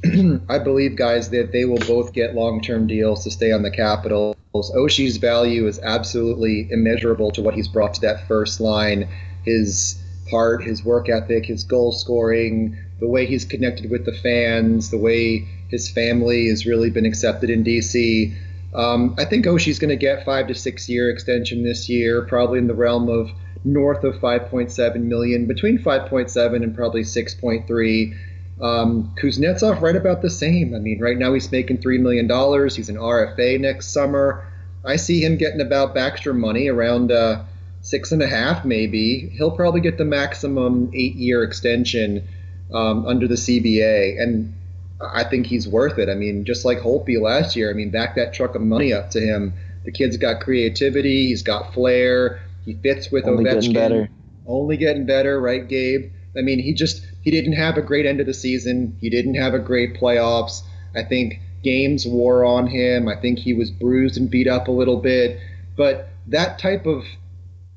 I 0.49 0.59
believe, 0.59 0.95
guys, 0.95 1.29
that 1.31 1.51
they 1.51 1.65
will 1.65 1.79
both 1.79 2.13
get 2.13 2.35
long-term 2.35 2.87
deals 2.87 3.23
to 3.23 3.31
stay 3.31 3.51
on 3.51 3.63
the 3.63 3.71
Capitals. 3.71 4.35
Oshie's 4.53 5.17
value 5.17 5.67
is 5.67 5.79
absolutely 5.79 6.67
immeasurable 6.71 7.31
to 7.31 7.41
what 7.41 7.55
he's 7.55 7.67
brought 7.67 7.95
to 7.95 8.01
that 8.01 8.27
first 8.27 8.59
line. 8.59 9.07
His 9.43 9.99
heart, 10.29 10.63
his 10.63 10.83
work 10.83 11.09
ethic, 11.09 11.45
his 11.45 11.63
goal 11.63 11.91
scoring, 11.91 12.77
the 12.99 13.07
way 13.07 13.25
he's 13.25 13.45
connected 13.45 13.89
with 13.89 14.05
the 14.05 14.13
fans, 14.13 14.91
the 14.91 14.97
way 14.97 15.47
his 15.69 15.89
family 15.89 16.49
has 16.49 16.65
really 16.65 16.89
been 16.89 17.05
accepted 17.05 17.49
in 17.49 17.63
DC. 17.63 18.35
Um, 18.73 19.15
I 19.17 19.25
think 19.25 19.45
Oshie's 19.45 19.79
going 19.79 19.89
to 19.89 19.95
get 19.95 20.25
five 20.25 20.47
to 20.47 20.55
six 20.55 20.89
year 20.89 21.09
extension 21.09 21.63
this 21.63 21.89
year, 21.89 22.23
probably 22.23 22.59
in 22.59 22.67
the 22.67 22.75
realm 22.75 23.09
of 23.09 23.31
north 23.63 24.03
of 24.03 24.15
5.7 24.15 24.95
million, 25.01 25.45
between 25.45 25.77
5.7 25.79 26.63
and 26.63 26.75
probably 26.75 27.01
6.3. 27.01 28.17
Um, 28.59 29.13
Kuznetsov 29.21 29.81
right 29.81 29.95
about 29.95 30.21
the 30.21 30.29
same. 30.29 30.73
I 30.73 30.79
mean, 30.79 30.99
right 30.99 31.17
now 31.17 31.33
he's 31.33 31.51
making 31.51 31.77
three 31.77 31.99
million 31.99 32.25
dollars. 32.27 32.75
He's 32.75 32.89
an 32.89 32.95
RFA 32.95 33.59
next 33.59 33.93
summer. 33.93 34.47
I 34.83 34.95
see 34.95 35.23
him 35.23 35.37
getting 35.37 35.61
about 35.61 35.93
Baxter 35.93 36.33
money 36.33 36.67
around 36.67 37.11
uh, 37.11 37.43
six 37.81 38.11
and 38.11 38.21
a 38.23 38.27
half, 38.27 38.65
maybe. 38.65 39.29
He'll 39.37 39.51
probably 39.51 39.81
get 39.81 39.97
the 39.97 40.05
maximum 40.05 40.91
eight-year 40.93 41.43
extension 41.43 42.27
um, 42.73 43.05
under 43.05 43.27
the 43.27 43.35
CBA, 43.35 44.21
and 44.21 44.53
I 45.01 45.23
think 45.23 45.45
he's 45.45 45.67
worth 45.67 45.99
it. 45.99 46.09
I 46.09 46.15
mean, 46.15 46.45
just 46.45 46.65
like 46.65 46.79
Holtby 46.79 47.21
last 47.21 47.55
year. 47.55 47.69
I 47.69 47.73
mean, 47.73 47.91
back 47.91 48.15
that 48.15 48.33
truck 48.33 48.55
of 48.55 48.61
money 48.61 48.93
up 48.93 49.11
to 49.11 49.19
him. 49.19 49.53
The 49.85 49.91
kid's 49.91 50.17
got 50.17 50.41
creativity. 50.41 51.27
He's 51.27 51.43
got 51.43 51.73
flair. 51.73 52.41
He 52.67 52.73
fits 52.73 53.09
with 53.09 53.25
Only 53.25 53.45
Ovechkin. 53.45 53.53
getting 53.53 53.73
better. 53.73 54.09
Only 54.45 54.75
getting 54.75 55.05
better, 55.05 55.39
right, 55.39 55.65
Gabe? 55.65 56.11
I 56.37 56.41
mean, 56.41 56.59
he 56.59 56.73
just 56.73 57.01
he 57.21 57.31
didn't 57.31 57.53
have 57.53 57.77
a 57.77 57.81
great 57.81 58.05
end 58.05 58.19
of 58.19 58.25
the 58.25 58.33
season. 58.33 58.97
He 58.99 59.09
didn't 59.09 59.35
have 59.35 59.53
a 59.53 59.59
great 59.59 59.95
playoffs. 59.95 60.63
I 60.93 61.03
think 61.03 61.39
games 61.63 62.05
wore 62.05 62.43
on 62.43 62.67
him. 62.67 63.07
I 63.07 63.15
think 63.15 63.39
he 63.39 63.53
was 63.53 63.71
bruised 63.71 64.17
and 64.17 64.29
beat 64.29 64.49
up 64.49 64.67
a 64.67 64.71
little 64.71 64.97
bit. 64.97 65.39
But 65.77 66.09
that 66.27 66.59
type 66.59 66.85
of 66.85 67.05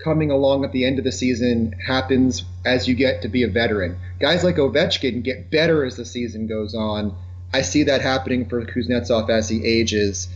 coming 0.02 0.32
along 0.32 0.64
at 0.64 0.72
the 0.72 0.84
end 0.84 0.98
of 0.98 1.04
the 1.04 1.12
season 1.12 1.72
happens 1.86 2.44
as 2.66 2.88
you 2.88 2.96
get 2.96 3.22
to 3.22 3.28
be 3.28 3.44
a 3.44 3.48
veteran. 3.48 3.96
Guys 4.18 4.42
like 4.42 4.56
Ovechkin 4.56 5.22
get 5.22 5.52
better 5.52 5.84
as 5.84 5.96
the 5.96 6.04
season 6.04 6.48
goes 6.48 6.74
on. 6.74 7.16
I 7.52 7.62
see 7.62 7.84
that 7.84 8.00
happening 8.00 8.48
for 8.48 8.64
Kuznetsov 8.64 9.30
as 9.30 9.48
he 9.48 9.64
ages. 9.64 10.26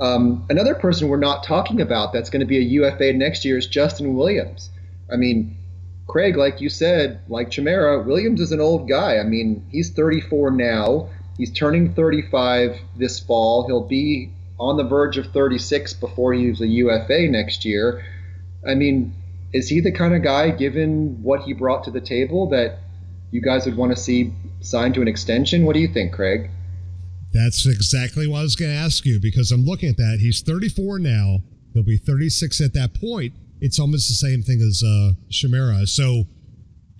Um, 0.00 0.46
another 0.50 0.74
person 0.74 1.08
we're 1.08 1.18
not 1.18 1.44
talking 1.44 1.80
about 1.80 2.12
that's 2.12 2.30
going 2.30 2.40
to 2.40 2.46
be 2.46 2.58
a 2.58 2.60
UFA 2.60 3.12
next 3.12 3.44
year 3.44 3.58
is 3.58 3.66
Justin 3.66 4.14
Williams. 4.14 4.70
I 5.12 5.16
mean, 5.16 5.56
Craig, 6.06 6.36
like 6.36 6.60
you 6.60 6.68
said, 6.68 7.20
like 7.28 7.50
Chimera, 7.50 8.02
Williams 8.02 8.40
is 8.40 8.52
an 8.52 8.60
old 8.60 8.88
guy. 8.88 9.18
I 9.18 9.22
mean, 9.22 9.66
he's 9.70 9.90
34 9.90 10.50
now. 10.50 11.08
He's 11.38 11.52
turning 11.52 11.94
35 11.94 12.78
this 12.96 13.20
fall. 13.20 13.66
He'll 13.66 13.86
be 13.86 14.32
on 14.58 14.76
the 14.76 14.84
verge 14.84 15.16
of 15.16 15.26
36 15.32 15.94
before 15.94 16.32
he's 16.32 16.60
a 16.60 16.66
UFA 16.66 17.28
next 17.28 17.64
year. 17.64 18.04
I 18.66 18.74
mean, 18.74 19.14
is 19.52 19.68
he 19.68 19.80
the 19.80 19.92
kind 19.92 20.14
of 20.14 20.22
guy, 20.22 20.50
given 20.50 21.22
what 21.22 21.42
he 21.42 21.52
brought 21.52 21.84
to 21.84 21.90
the 21.90 22.00
table, 22.00 22.48
that 22.50 22.78
you 23.30 23.40
guys 23.40 23.66
would 23.66 23.76
want 23.76 23.94
to 23.94 24.00
see 24.00 24.32
signed 24.60 24.94
to 24.94 25.02
an 25.02 25.08
extension? 25.08 25.64
What 25.64 25.74
do 25.74 25.80
you 25.80 25.88
think, 25.88 26.12
Craig? 26.12 26.50
That's 27.34 27.66
exactly 27.66 28.28
what 28.28 28.38
I 28.38 28.42
was 28.42 28.54
going 28.54 28.70
to 28.70 28.76
ask 28.76 29.04
you 29.04 29.18
because 29.20 29.50
I'm 29.50 29.64
looking 29.64 29.88
at 29.88 29.96
that. 29.96 30.18
He's 30.20 30.40
34 30.40 31.00
now. 31.00 31.38
He'll 31.72 31.82
be 31.82 31.96
36 31.96 32.60
at 32.60 32.72
that 32.74 32.94
point. 32.94 33.34
It's 33.60 33.80
almost 33.80 34.08
the 34.08 34.14
same 34.14 34.42
thing 34.42 34.60
as 34.60 34.84
uh, 34.86 35.14
Chimera. 35.30 35.84
So, 35.88 36.24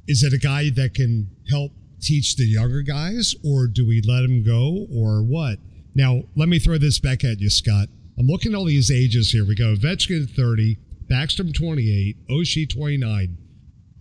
is 0.08 0.24
it 0.24 0.32
a 0.32 0.38
guy 0.38 0.70
that 0.70 0.94
can 0.94 1.30
help 1.48 1.70
teach 2.02 2.36
the 2.36 2.44
younger 2.44 2.82
guys, 2.82 3.34
or 3.46 3.68
do 3.68 3.86
we 3.86 4.02
let 4.02 4.24
him 4.24 4.42
go, 4.42 4.86
or 4.92 5.22
what? 5.22 5.58
Now, 5.94 6.24
let 6.34 6.48
me 6.48 6.58
throw 6.58 6.78
this 6.78 6.98
back 6.98 7.22
at 7.22 7.40
you, 7.40 7.48
Scott. 7.48 7.88
I'm 8.18 8.26
looking 8.26 8.52
at 8.52 8.58
all 8.58 8.64
these 8.64 8.90
ages 8.90 9.30
here. 9.30 9.44
We 9.44 9.54
go 9.54 9.74
Ovechkin 9.74 10.28
30, 10.28 10.76
Backstrom 11.08 11.54
28, 11.54 12.16
Oshie 12.28 12.68
29. 12.68 13.38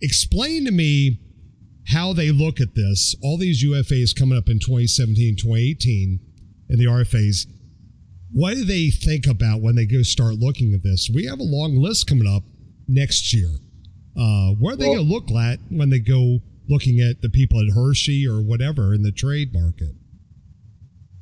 Explain 0.02 0.64
to 0.64 0.72
me 0.72 1.20
how 1.88 2.12
they 2.12 2.30
look 2.30 2.60
at 2.60 2.74
this. 2.74 3.14
All 3.22 3.36
these 3.38 3.64
UFAs 3.64 4.14
coming 4.16 4.38
up 4.38 4.48
in 4.48 4.58
2017, 4.58 5.36
2018, 5.36 6.20
and 6.68 6.78
the 6.78 6.86
RFAs. 6.86 7.46
What 8.32 8.54
do 8.54 8.64
they 8.64 8.90
think 8.90 9.26
about 9.26 9.60
when 9.60 9.76
they 9.76 9.86
go 9.86 10.02
start 10.02 10.34
looking 10.34 10.74
at 10.74 10.82
this? 10.82 11.10
We 11.12 11.26
have 11.26 11.38
a 11.38 11.44
long 11.44 11.76
list 11.76 12.06
coming 12.06 12.26
up 12.26 12.42
next 12.88 13.32
year. 13.32 13.50
Uh, 14.16 14.50
what 14.52 14.74
are 14.74 14.76
they 14.76 14.86
Well- 14.86 14.96
going 14.96 15.06
to 15.06 15.12
look 15.12 15.30
at 15.32 15.60
when 15.70 15.90
they 15.90 16.00
go 16.00 16.40
looking 16.68 17.00
at 17.00 17.20
the 17.20 17.28
people 17.28 17.60
at 17.60 17.74
Hershey 17.74 18.26
or 18.26 18.40
whatever 18.42 18.94
in 18.94 19.02
the 19.02 19.12
trade 19.12 19.52
market? 19.52 19.94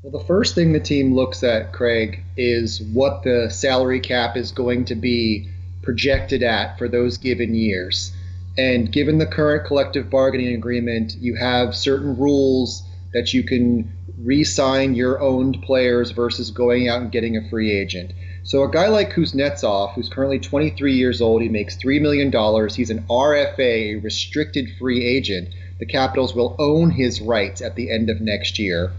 Well, 0.03 0.19
the 0.19 0.27
first 0.27 0.55
thing 0.55 0.73
the 0.73 0.81
team 0.81 1.15
looks 1.15 1.43
at, 1.45 1.73
Craig, 1.73 2.21
is 2.37 2.81
what 2.93 3.23
the 3.23 3.49
salary 3.51 4.01
cap 4.01 4.37
is 4.37 4.51
going 4.51 4.85
to 4.87 4.95
be 4.95 5.49
projected 5.83 6.43
at 6.43 6.77
for 6.79 6.89
those 6.89 7.19
given 7.19 7.55
years. 7.55 8.13
And 8.59 8.93
given 8.93 9.19
the 9.19 9.27
current 9.27 9.67
collective 9.67 10.11
bargaining 10.11 10.55
agreement, 10.55 11.17
you 11.19 11.37
have 11.37 11.75
certain 11.75 12.17
rules 12.17 12.83
that 13.13 13.33
you 13.33 13.43
can 13.43 13.93
re 14.19 14.45
sign 14.45 14.95
your 14.95 15.21
owned 15.21 15.63
players 15.63 16.11
versus 16.11 16.51
going 16.51 16.89
out 16.89 17.03
and 17.03 17.13
getting 17.13 17.37
a 17.37 17.49
free 17.49 17.73
agent. 17.73 18.13
So, 18.45 18.63
a 18.63 18.71
guy 18.71 18.89
like 18.89 19.13
Kuznetsov, 19.13 19.95
who's 19.95 20.09
currently 20.09 20.39
23 20.39 20.95
years 20.95 21.21
old, 21.21 21.43
he 21.43 21.49
makes 21.49 21.77
$3 21.77 22.01
million. 22.01 22.31
He's 22.71 22.91
an 22.91 23.05
RFA, 23.09 24.03
restricted 24.03 24.69
free 24.79 25.07
agent. 25.07 25.49
The 25.79 25.87
Capitals 25.87 26.35
will 26.35 26.57
own 26.59 26.91
his 26.91 27.21
rights 27.21 27.63
at 27.63 27.77
the 27.77 27.91
end 27.91 28.11
of 28.11 28.21
next 28.21 28.59
year 28.59 28.93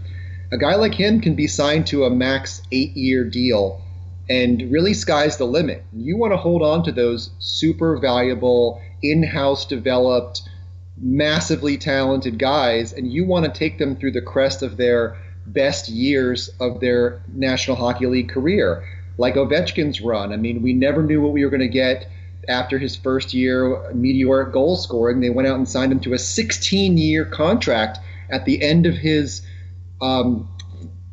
a 0.54 0.58
guy 0.58 0.76
like 0.76 0.94
him 0.94 1.20
can 1.20 1.34
be 1.34 1.48
signed 1.48 1.84
to 1.88 2.04
a 2.04 2.10
max 2.10 2.62
eight 2.70 2.96
year 2.96 3.24
deal 3.24 3.82
and 4.30 4.70
really 4.70 4.94
sky's 4.94 5.36
the 5.36 5.44
limit. 5.44 5.84
You 5.92 6.16
want 6.16 6.32
to 6.32 6.36
hold 6.36 6.62
on 6.62 6.84
to 6.84 6.92
those 6.92 7.30
super 7.40 7.98
valuable, 7.98 8.80
in 9.04 9.22
house 9.22 9.66
developed, 9.66 10.42
massively 10.96 11.76
talented 11.76 12.38
guys, 12.38 12.92
and 12.92 13.12
you 13.12 13.26
want 13.26 13.44
to 13.44 13.52
take 13.52 13.78
them 13.78 13.96
through 13.96 14.12
the 14.12 14.22
crest 14.22 14.62
of 14.62 14.76
their 14.76 15.16
best 15.46 15.88
years 15.88 16.48
of 16.58 16.80
their 16.80 17.22
National 17.34 17.76
Hockey 17.76 18.06
League 18.06 18.30
career. 18.30 18.82
Like 19.18 19.34
Ovechkin's 19.34 20.00
run. 20.00 20.32
I 20.32 20.36
mean, 20.36 20.62
we 20.62 20.72
never 20.72 21.02
knew 21.02 21.20
what 21.20 21.32
we 21.32 21.44
were 21.44 21.50
going 21.50 21.60
to 21.60 21.68
get 21.68 22.08
after 22.48 22.78
his 22.78 22.96
first 22.96 23.32
year 23.32 23.92
meteoric 23.92 24.52
goal 24.52 24.76
scoring. 24.76 25.20
They 25.20 25.30
went 25.30 25.46
out 25.46 25.56
and 25.56 25.68
signed 25.68 25.92
him 25.92 26.00
to 26.00 26.14
a 26.14 26.18
16 26.18 26.96
year 26.96 27.24
contract 27.24 27.98
at 28.30 28.44
the 28.44 28.62
end 28.62 28.86
of 28.86 28.94
his 28.94 29.42
um, 30.00 30.48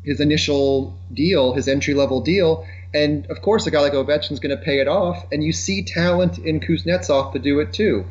his 0.02 0.20
initial 0.20 0.98
deal, 1.12 1.52
his 1.52 1.68
entry 1.68 1.94
level 1.94 2.20
deal. 2.20 2.66
And 2.94 3.26
of 3.26 3.40
course, 3.40 3.66
a 3.66 3.70
guy 3.70 3.80
like 3.80 3.92
Ovechkin's 3.92 4.40
going 4.40 4.56
to 4.56 4.62
pay 4.62 4.80
it 4.80 4.88
off. 4.88 5.26
And 5.32 5.42
you 5.42 5.52
see 5.52 5.82
talent 5.82 6.38
in 6.38 6.60
Kuznetsov 6.60 7.32
to 7.32 7.38
do 7.38 7.60
it 7.60 7.72
too. 7.72 8.04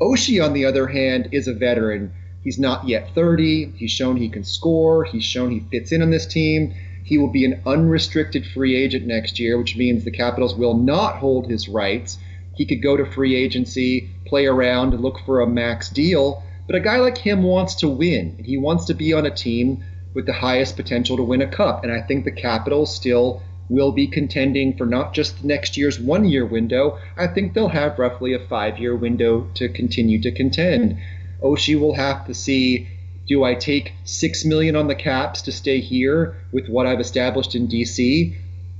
Oshie, 0.00 0.44
on 0.44 0.52
the 0.52 0.64
other 0.64 0.86
hand, 0.86 1.28
is 1.32 1.48
a 1.48 1.54
veteran. 1.54 2.12
He's 2.42 2.58
not 2.58 2.88
yet 2.88 3.14
30. 3.14 3.72
He's 3.76 3.90
shown 3.90 4.16
he 4.16 4.28
can 4.28 4.44
score. 4.44 5.04
He's 5.04 5.24
shown 5.24 5.50
he 5.50 5.60
fits 5.60 5.92
in 5.92 6.02
on 6.02 6.10
this 6.10 6.26
team. 6.26 6.74
He 7.04 7.18
will 7.18 7.30
be 7.30 7.44
an 7.44 7.62
unrestricted 7.66 8.46
free 8.46 8.76
agent 8.76 9.06
next 9.06 9.38
year, 9.38 9.58
which 9.58 9.76
means 9.76 10.04
the 10.04 10.10
Capitals 10.10 10.54
will 10.54 10.74
not 10.74 11.16
hold 11.16 11.46
his 11.46 11.68
rights. 11.68 12.18
He 12.54 12.66
could 12.66 12.82
go 12.82 12.96
to 12.96 13.04
free 13.04 13.34
agency, 13.34 14.10
play 14.26 14.46
around, 14.46 14.98
look 15.00 15.18
for 15.24 15.40
a 15.40 15.46
max 15.46 15.88
deal. 15.88 16.42
But 16.66 16.76
a 16.76 16.80
guy 16.80 16.98
like 16.98 17.18
him 17.18 17.42
wants 17.42 17.76
to 17.76 17.88
win, 17.88 18.34
and 18.38 18.46
he 18.46 18.56
wants 18.56 18.84
to 18.86 18.94
be 18.94 19.12
on 19.12 19.26
a 19.26 19.34
team 19.34 19.84
with 20.14 20.26
the 20.26 20.32
highest 20.32 20.76
potential 20.76 21.16
to 21.16 21.22
win 21.22 21.42
a 21.42 21.48
cup. 21.48 21.82
And 21.82 21.92
I 21.92 22.02
think 22.02 22.24
the 22.24 22.32
Capitals 22.32 22.94
still 22.94 23.42
will 23.72 23.92
be 23.92 24.06
contending 24.06 24.76
for 24.76 24.84
not 24.84 25.14
just 25.14 25.42
next 25.42 25.76
year's 25.76 25.98
one 25.98 26.24
year 26.24 26.44
window. 26.44 26.98
I 27.16 27.26
think 27.26 27.54
they'll 27.54 27.68
have 27.68 27.98
roughly 27.98 28.34
a 28.34 28.38
five 28.38 28.78
year 28.78 28.94
window 28.94 29.48
to 29.54 29.68
continue 29.68 30.20
to 30.22 30.30
contend. 30.30 30.98
Oshie 31.42 31.80
will 31.80 31.94
have 31.94 32.26
to 32.26 32.34
see 32.34 32.88
do 33.26 33.44
I 33.44 33.54
take 33.54 33.92
six 34.04 34.44
million 34.44 34.76
on 34.76 34.88
the 34.88 34.94
caps 34.94 35.42
to 35.42 35.52
stay 35.52 35.80
here 35.80 36.36
with 36.52 36.68
what 36.68 36.86
I've 36.86 37.00
established 37.00 37.54
in 37.54 37.68
DC, 37.68 38.34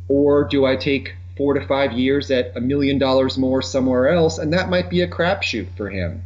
or 0.08 0.44
do 0.44 0.66
I 0.66 0.76
take 0.76 1.14
four 1.36 1.54
to 1.54 1.66
five 1.66 1.92
years 1.92 2.30
at 2.30 2.56
a 2.56 2.60
million 2.60 2.98
dollars 2.98 3.38
more 3.38 3.62
somewhere 3.62 4.08
else? 4.08 4.38
And 4.38 4.52
that 4.52 4.68
might 4.68 4.90
be 4.90 5.00
a 5.00 5.08
crapshoot 5.08 5.68
for 5.76 5.88
him. 5.88 6.22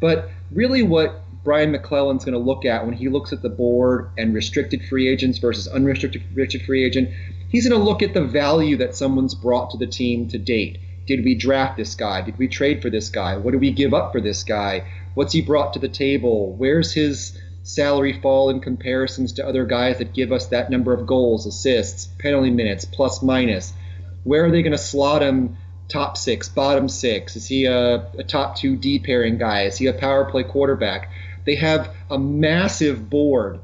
But 0.00 0.30
really, 0.52 0.82
what 0.82 1.22
Brian 1.46 1.70
MacLellan's 1.70 2.24
going 2.24 2.32
to 2.32 2.40
look 2.40 2.64
at 2.64 2.84
when 2.84 2.96
he 2.96 3.08
looks 3.08 3.32
at 3.32 3.40
the 3.40 3.48
board 3.48 4.10
and 4.18 4.34
restricted 4.34 4.82
free 4.82 5.08
agents 5.08 5.38
versus 5.38 5.68
unrestricted 5.68 6.24
restricted 6.34 6.66
free 6.66 6.84
agent, 6.84 7.08
he's 7.50 7.68
going 7.68 7.80
to 7.80 7.86
look 7.86 8.02
at 8.02 8.14
the 8.14 8.24
value 8.24 8.76
that 8.78 8.96
someone's 8.96 9.36
brought 9.36 9.70
to 9.70 9.78
the 9.78 9.86
team 9.86 10.26
to 10.30 10.38
date. 10.38 10.80
Did 11.06 11.24
we 11.24 11.36
draft 11.36 11.76
this 11.76 11.94
guy? 11.94 12.20
Did 12.22 12.36
we 12.36 12.48
trade 12.48 12.82
for 12.82 12.90
this 12.90 13.10
guy? 13.10 13.36
What 13.36 13.52
did 13.52 13.60
we 13.60 13.70
give 13.70 13.94
up 13.94 14.10
for 14.10 14.20
this 14.20 14.42
guy? 14.42 14.88
What's 15.14 15.32
he 15.34 15.40
brought 15.40 15.74
to 15.74 15.78
the 15.78 15.88
table? 15.88 16.52
Where's 16.56 16.92
his 16.92 17.38
salary 17.62 18.20
fall 18.20 18.50
in 18.50 18.58
comparisons 18.58 19.34
to 19.34 19.46
other 19.46 19.66
guys 19.66 19.98
that 19.98 20.14
give 20.14 20.32
us 20.32 20.46
that 20.46 20.68
number 20.68 20.92
of 20.92 21.06
goals, 21.06 21.46
assists, 21.46 22.06
penalty 22.18 22.50
minutes, 22.50 22.84
plus 22.84 23.22
minus? 23.22 23.72
Where 24.24 24.46
are 24.46 24.50
they 24.50 24.62
going 24.62 24.72
to 24.72 24.78
slot 24.78 25.22
him 25.22 25.58
top 25.88 26.16
six, 26.16 26.48
bottom 26.48 26.88
six? 26.88 27.36
Is 27.36 27.46
he 27.46 27.66
a, 27.66 28.10
a 28.18 28.24
top 28.24 28.56
two 28.56 28.74
D 28.74 28.98
pairing 28.98 29.38
guy? 29.38 29.66
Is 29.66 29.78
he 29.78 29.86
a 29.86 29.92
power 29.92 30.24
play 30.28 30.42
quarterback? 30.42 31.08
They 31.46 31.54
have 31.54 31.94
a 32.10 32.18
massive 32.18 33.08
board 33.08 33.60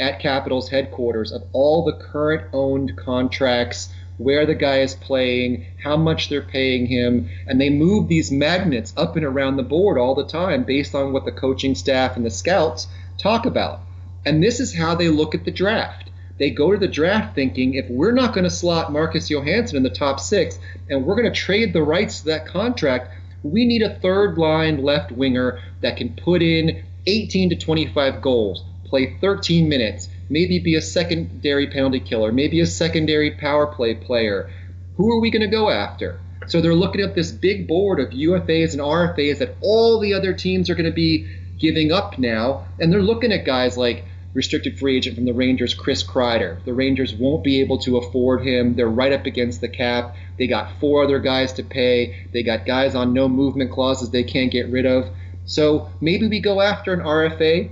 at 0.00 0.20
Capitals 0.20 0.70
headquarters 0.70 1.32
of 1.32 1.44
all 1.52 1.84
the 1.84 1.92
current 1.92 2.48
owned 2.52 2.96
contracts, 2.96 3.90
where 4.18 4.46
the 4.46 4.54
guy 4.54 4.80
is 4.80 4.94
playing, 4.94 5.66
how 5.82 5.96
much 5.96 6.28
they're 6.28 6.42
paying 6.42 6.86
him, 6.86 7.28
and 7.46 7.60
they 7.60 7.70
move 7.70 8.08
these 8.08 8.32
magnets 8.32 8.94
up 8.96 9.16
and 9.16 9.24
around 9.24 9.56
the 9.56 9.62
board 9.62 9.98
all 9.98 10.14
the 10.14 10.26
time 10.26 10.64
based 10.64 10.94
on 10.94 11.12
what 11.12 11.24
the 11.24 11.32
coaching 11.32 11.74
staff 11.74 12.16
and 12.16 12.24
the 12.24 12.30
scouts 12.30 12.88
talk 13.18 13.44
about. 13.44 13.80
And 14.24 14.42
this 14.42 14.58
is 14.58 14.74
how 14.74 14.94
they 14.94 15.08
look 15.08 15.34
at 15.34 15.44
the 15.44 15.50
draft. 15.50 16.10
They 16.38 16.50
go 16.50 16.72
to 16.72 16.78
the 16.78 16.88
draft 16.88 17.34
thinking 17.34 17.74
if 17.74 17.88
we're 17.88 18.12
not 18.12 18.34
going 18.34 18.44
to 18.44 18.50
slot 18.50 18.92
Marcus 18.92 19.30
Johansson 19.30 19.76
in 19.76 19.82
the 19.82 19.90
top 19.90 20.20
six 20.20 20.58
and 20.90 21.04
we're 21.04 21.16
going 21.16 21.32
to 21.32 21.40
trade 21.40 21.72
the 21.72 21.82
rights 21.82 22.20
to 22.20 22.26
that 22.26 22.46
contract, 22.46 23.12
We 23.42 23.64
need 23.64 23.82
a 23.82 23.94
third 24.00 24.38
line 24.38 24.82
left 24.82 25.12
winger 25.12 25.60
that 25.80 25.96
can 25.96 26.14
put 26.14 26.42
in 26.42 26.82
18 27.06 27.50
to 27.50 27.56
25 27.56 28.20
goals, 28.20 28.64
play 28.84 29.16
13 29.20 29.68
minutes, 29.68 30.08
maybe 30.28 30.58
be 30.58 30.74
a 30.74 30.82
secondary 30.82 31.68
penalty 31.68 32.00
killer, 32.00 32.32
maybe 32.32 32.60
a 32.60 32.66
secondary 32.66 33.30
power 33.32 33.66
play 33.66 33.94
player. 33.94 34.50
Who 34.96 35.10
are 35.12 35.20
we 35.20 35.30
going 35.30 35.42
to 35.42 35.48
go 35.48 35.70
after? 35.70 36.20
So 36.46 36.60
they're 36.60 36.74
looking 36.74 37.00
at 37.00 37.14
this 37.14 37.32
big 37.32 37.66
board 37.66 37.98
of 38.00 38.10
UFAs 38.10 38.72
and 38.72 38.80
RFAs 38.80 39.38
that 39.38 39.56
all 39.60 40.00
the 40.00 40.14
other 40.14 40.32
teams 40.32 40.70
are 40.70 40.74
going 40.74 40.86
to 40.86 40.92
be 40.92 41.26
giving 41.58 41.92
up 41.92 42.18
now, 42.18 42.66
and 42.78 42.92
they're 42.92 43.02
looking 43.02 43.32
at 43.32 43.44
guys 43.44 43.76
like 43.76 44.04
restricted 44.36 44.78
free 44.78 44.98
agent 44.98 45.16
from 45.16 45.24
the 45.24 45.32
Rangers, 45.32 45.72
Chris 45.72 46.04
Kreider. 46.04 46.62
The 46.64 46.74
Rangers 46.74 47.14
won't 47.14 47.42
be 47.42 47.62
able 47.62 47.78
to 47.78 47.96
afford 47.96 48.46
him. 48.46 48.76
They're 48.76 48.86
right 48.86 49.12
up 49.12 49.24
against 49.24 49.62
the 49.62 49.68
cap. 49.68 50.14
They 50.38 50.46
got 50.46 50.78
four 50.78 51.04
other 51.04 51.18
guys 51.18 51.54
to 51.54 51.64
pay. 51.64 52.28
They 52.34 52.42
got 52.42 52.66
guys 52.66 52.94
on 52.94 53.14
no 53.14 53.28
movement 53.28 53.72
clauses 53.72 54.10
they 54.10 54.24
can't 54.24 54.52
get 54.52 54.68
rid 54.68 54.84
of. 54.84 55.08
So 55.46 55.90
maybe 56.00 56.26
we 56.28 56.40
go 56.40 56.60
after 56.60 56.92
an 56.92 57.00
RFA 57.00 57.70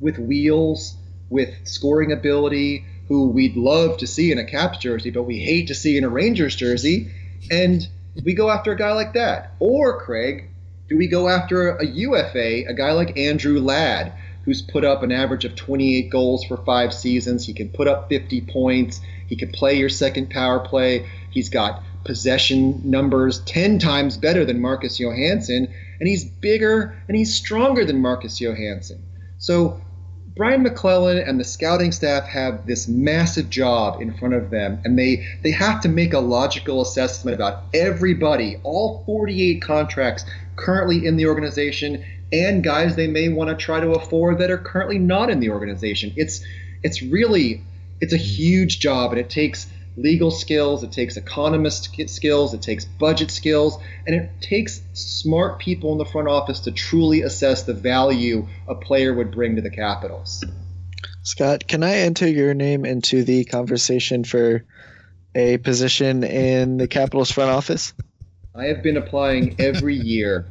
with 0.00 0.18
wheels, 0.18 0.96
with 1.30 1.54
scoring 1.64 2.12
ability, 2.12 2.84
who 3.08 3.28
we'd 3.28 3.56
love 3.56 3.98
to 3.98 4.06
see 4.06 4.32
in 4.32 4.38
a 4.38 4.44
Caps 4.44 4.78
jersey, 4.78 5.10
but 5.10 5.24
we 5.24 5.38
hate 5.38 5.68
to 5.68 5.74
see 5.74 5.96
in 5.96 6.04
a 6.04 6.08
Rangers 6.08 6.56
jersey. 6.56 7.10
And 7.50 7.86
we 8.24 8.34
go 8.34 8.50
after 8.50 8.72
a 8.72 8.76
guy 8.76 8.92
like 8.92 9.12
that. 9.14 9.52
Or, 9.58 10.00
Craig, 10.00 10.48
do 10.88 10.96
we 10.96 11.06
go 11.06 11.28
after 11.28 11.76
a 11.76 11.84
UFA, 11.84 12.66
a 12.66 12.74
guy 12.74 12.92
like 12.92 13.18
Andrew 13.18 13.60
Ladd, 13.60 14.12
who's 14.44 14.62
put 14.62 14.84
up 14.84 15.02
an 15.02 15.12
average 15.12 15.44
of 15.44 15.56
28 15.56 16.10
goals 16.10 16.44
for 16.44 16.56
five 16.56 16.94
seasons? 16.94 17.46
He 17.46 17.52
can 17.52 17.68
put 17.68 17.88
up 17.88 18.08
50 18.08 18.42
points. 18.42 19.00
He 19.26 19.36
can 19.36 19.50
play 19.50 19.74
your 19.74 19.88
second 19.88 20.30
power 20.30 20.60
play. 20.60 21.06
He's 21.30 21.50
got 21.50 21.82
possession 22.04 22.80
numbers 22.84 23.40
10 23.40 23.78
times 23.78 24.16
better 24.16 24.44
than 24.44 24.60
Marcus 24.60 24.98
Johansson, 24.98 25.68
and 26.00 26.08
he's 26.08 26.24
bigger 26.24 26.96
and 27.08 27.16
he's 27.16 27.34
stronger 27.34 27.84
than 27.84 28.00
Marcus 28.00 28.40
Johansson. 28.40 29.02
So 29.38 29.80
Brian 30.36 30.64
MacLellan 30.64 31.18
and 31.18 31.38
the 31.38 31.44
scouting 31.44 31.92
staff 31.92 32.24
have 32.24 32.66
this 32.66 32.88
massive 32.88 33.48
job 33.50 34.02
in 34.02 34.12
front 34.12 34.34
of 34.34 34.50
them, 34.50 34.80
and 34.84 34.98
they, 34.98 35.24
they 35.42 35.52
have 35.52 35.80
to 35.82 35.88
make 35.88 36.12
a 36.12 36.18
logical 36.18 36.82
assessment 36.82 37.36
about 37.36 37.62
everybody, 37.72 38.58
all 38.64 39.04
48 39.06 39.62
contracts 39.62 40.24
currently 40.56 41.06
in 41.06 41.16
the 41.16 41.26
organization, 41.26 42.04
and 42.32 42.64
guys 42.64 42.96
they 42.96 43.06
may 43.06 43.28
want 43.28 43.50
to 43.50 43.56
try 43.56 43.78
to 43.78 43.92
afford 43.92 44.38
that 44.38 44.50
are 44.50 44.58
currently 44.58 44.98
not 44.98 45.30
in 45.30 45.38
the 45.38 45.50
organization. 45.50 46.12
It's 46.16 46.44
it's 46.82 47.00
really 47.00 47.62
it's 48.00 48.12
a 48.12 48.18
huge 48.18 48.80
job, 48.80 49.12
and 49.12 49.20
it 49.20 49.30
takes 49.30 49.66
legal 49.96 50.30
skills, 50.30 50.82
it 50.82 50.92
takes 50.92 51.16
economist 51.16 51.90
skills, 52.08 52.54
it 52.54 52.62
takes 52.62 52.84
budget 52.84 53.30
skills, 53.30 53.78
and 54.06 54.14
it 54.16 54.30
takes 54.40 54.80
smart 54.92 55.58
people 55.58 55.92
in 55.92 55.98
the 55.98 56.04
front 56.04 56.28
office 56.28 56.60
to 56.60 56.72
truly 56.72 57.22
assess 57.22 57.62
the 57.62 57.74
value 57.74 58.46
a 58.66 58.74
player 58.74 59.14
would 59.14 59.30
bring 59.30 59.56
to 59.56 59.62
the 59.62 59.70
Capitals. 59.70 60.44
Scott, 61.22 61.66
can 61.66 61.82
I 61.82 61.94
enter 61.98 62.28
your 62.28 62.54
name 62.54 62.84
into 62.84 63.24
the 63.24 63.44
conversation 63.44 64.24
for 64.24 64.64
a 65.34 65.58
position 65.58 66.22
in 66.24 66.76
the 66.76 66.88
Capitals 66.88 67.30
front 67.30 67.50
office? 67.50 67.92
I 68.54 68.66
have 68.66 68.82
been 68.82 68.96
applying 68.96 69.56
every 69.58 69.96
year. 69.96 70.46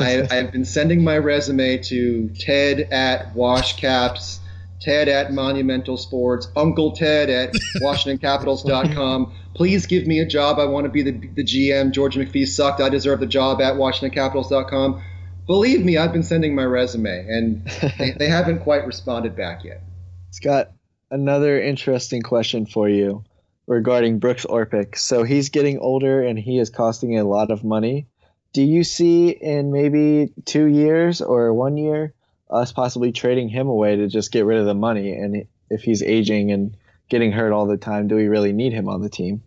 I, 0.00 0.26
have 0.30 0.52
been 0.52 0.64
sending 0.64 1.02
my 1.02 1.16
resume 1.18 1.78
to 1.84 2.28
Ted 2.38 2.80
at 2.92 3.34
Washcaps 3.34 4.40
Ted 4.86 5.08
at 5.08 5.32
Monumental 5.32 5.96
Sports, 5.96 6.46
Uncle 6.54 6.92
Ted 6.92 7.28
at 7.28 7.52
WashingtonCapitals.com. 7.82 9.34
Please 9.52 9.84
give 9.84 10.06
me 10.06 10.20
a 10.20 10.26
job. 10.26 10.60
I 10.60 10.64
want 10.66 10.84
to 10.84 10.90
be 10.90 11.02
the, 11.02 11.10
the 11.10 11.42
GM. 11.42 11.90
George 11.90 12.14
McPhee 12.14 12.46
sucked. 12.46 12.80
I 12.80 12.88
deserve 12.88 13.18
the 13.18 13.26
job 13.26 13.60
at 13.60 13.74
WashingtonCapitals.com. 13.74 15.02
Believe 15.48 15.84
me, 15.84 15.96
I've 15.96 16.12
been 16.12 16.22
sending 16.22 16.54
my 16.54 16.62
resume, 16.62 17.26
and 17.28 17.66
they, 17.98 18.12
they 18.12 18.28
haven't 18.28 18.60
quite 18.60 18.86
responded 18.86 19.34
back 19.34 19.64
yet. 19.64 19.82
Scott, 20.30 20.70
another 21.10 21.60
interesting 21.60 22.22
question 22.22 22.64
for 22.64 22.88
you 22.88 23.24
regarding 23.66 24.20
Brooks 24.20 24.46
Orpik. 24.46 24.96
So 24.96 25.24
he's 25.24 25.48
getting 25.48 25.80
older 25.80 26.22
and 26.22 26.38
he 26.38 26.60
is 26.60 26.70
costing 26.70 27.18
a 27.18 27.24
lot 27.24 27.50
of 27.50 27.64
money. 27.64 28.06
Do 28.52 28.62
you 28.62 28.84
see 28.84 29.30
in 29.30 29.72
maybe 29.72 30.32
two 30.44 30.66
years 30.66 31.20
or 31.20 31.52
one 31.52 31.76
year 31.76 32.14
us 32.50 32.72
possibly 32.72 33.12
trading 33.12 33.48
him 33.48 33.68
away 33.68 33.96
to 33.96 34.06
just 34.08 34.32
get 34.32 34.44
rid 34.44 34.58
of 34.58 34.66
the 34.66 34.74
money. 34.74 35.12
And 35.12 35.46
if 35.70 35.82
he's 35.82 36.02
aging 36.02 36.52
and 36.52 36.76
getting 37.08 37.32
hurt 37.32 37.52
all 37.52 37.66
the 37.66 37.76
time, 37.76 38.08
do 38.08 38.16
we 38.16 38.28
really 38.28 38.52
need 38.52 38.72
him 38.72 38.88
on 38.88 39.02
the 39.02 39.08
team? 39.08 39.42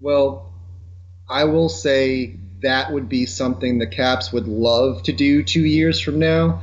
Well, 0.00 0.52
I 1.28 1.44
will 1.44 1.68
say 1.68 2.36
that 2.62 2.92
would 2.92 3.08
be 3.08 3.26
something 3.26 3.78
the 3.78 3.86
Caps 3.86 4.32
would 4.32 4.46
love 4.46 5.02
to 5.04 5.12
do 5.12 5.42
two 5.42 5.64
years 5.64 6.00
from 6.00 6.18
now. 6.18 6.62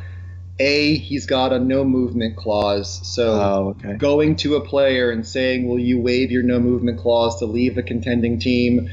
A, 0.59 0.97
he's 0.97 1.25
got 1.25 1.53
a 1.53 1.59
no 1.59 1.85
movement 1.85 2.35
clause. 2.35 3.07
So 3.07 3.31
oh, 3.31 3.75
okay. 3.79 3.97
going 3.97 4.35
to 4.37 4.55
a 4.55 4.61
player 4.61 5.09
and 5.09 5.25
saying, 5.25 5.67
Will 5.67 5.79
you 5.79 5.99
waive 6.01 6.31
your 6.31 6.43
no 6.43 6.59
movement 6.59 6.99
clause 6.99 7.39
to 7.39 7.45
leave 7.45 7.75
the 7.75 7.83
contending 7.83 8.39
team 8.39 8.89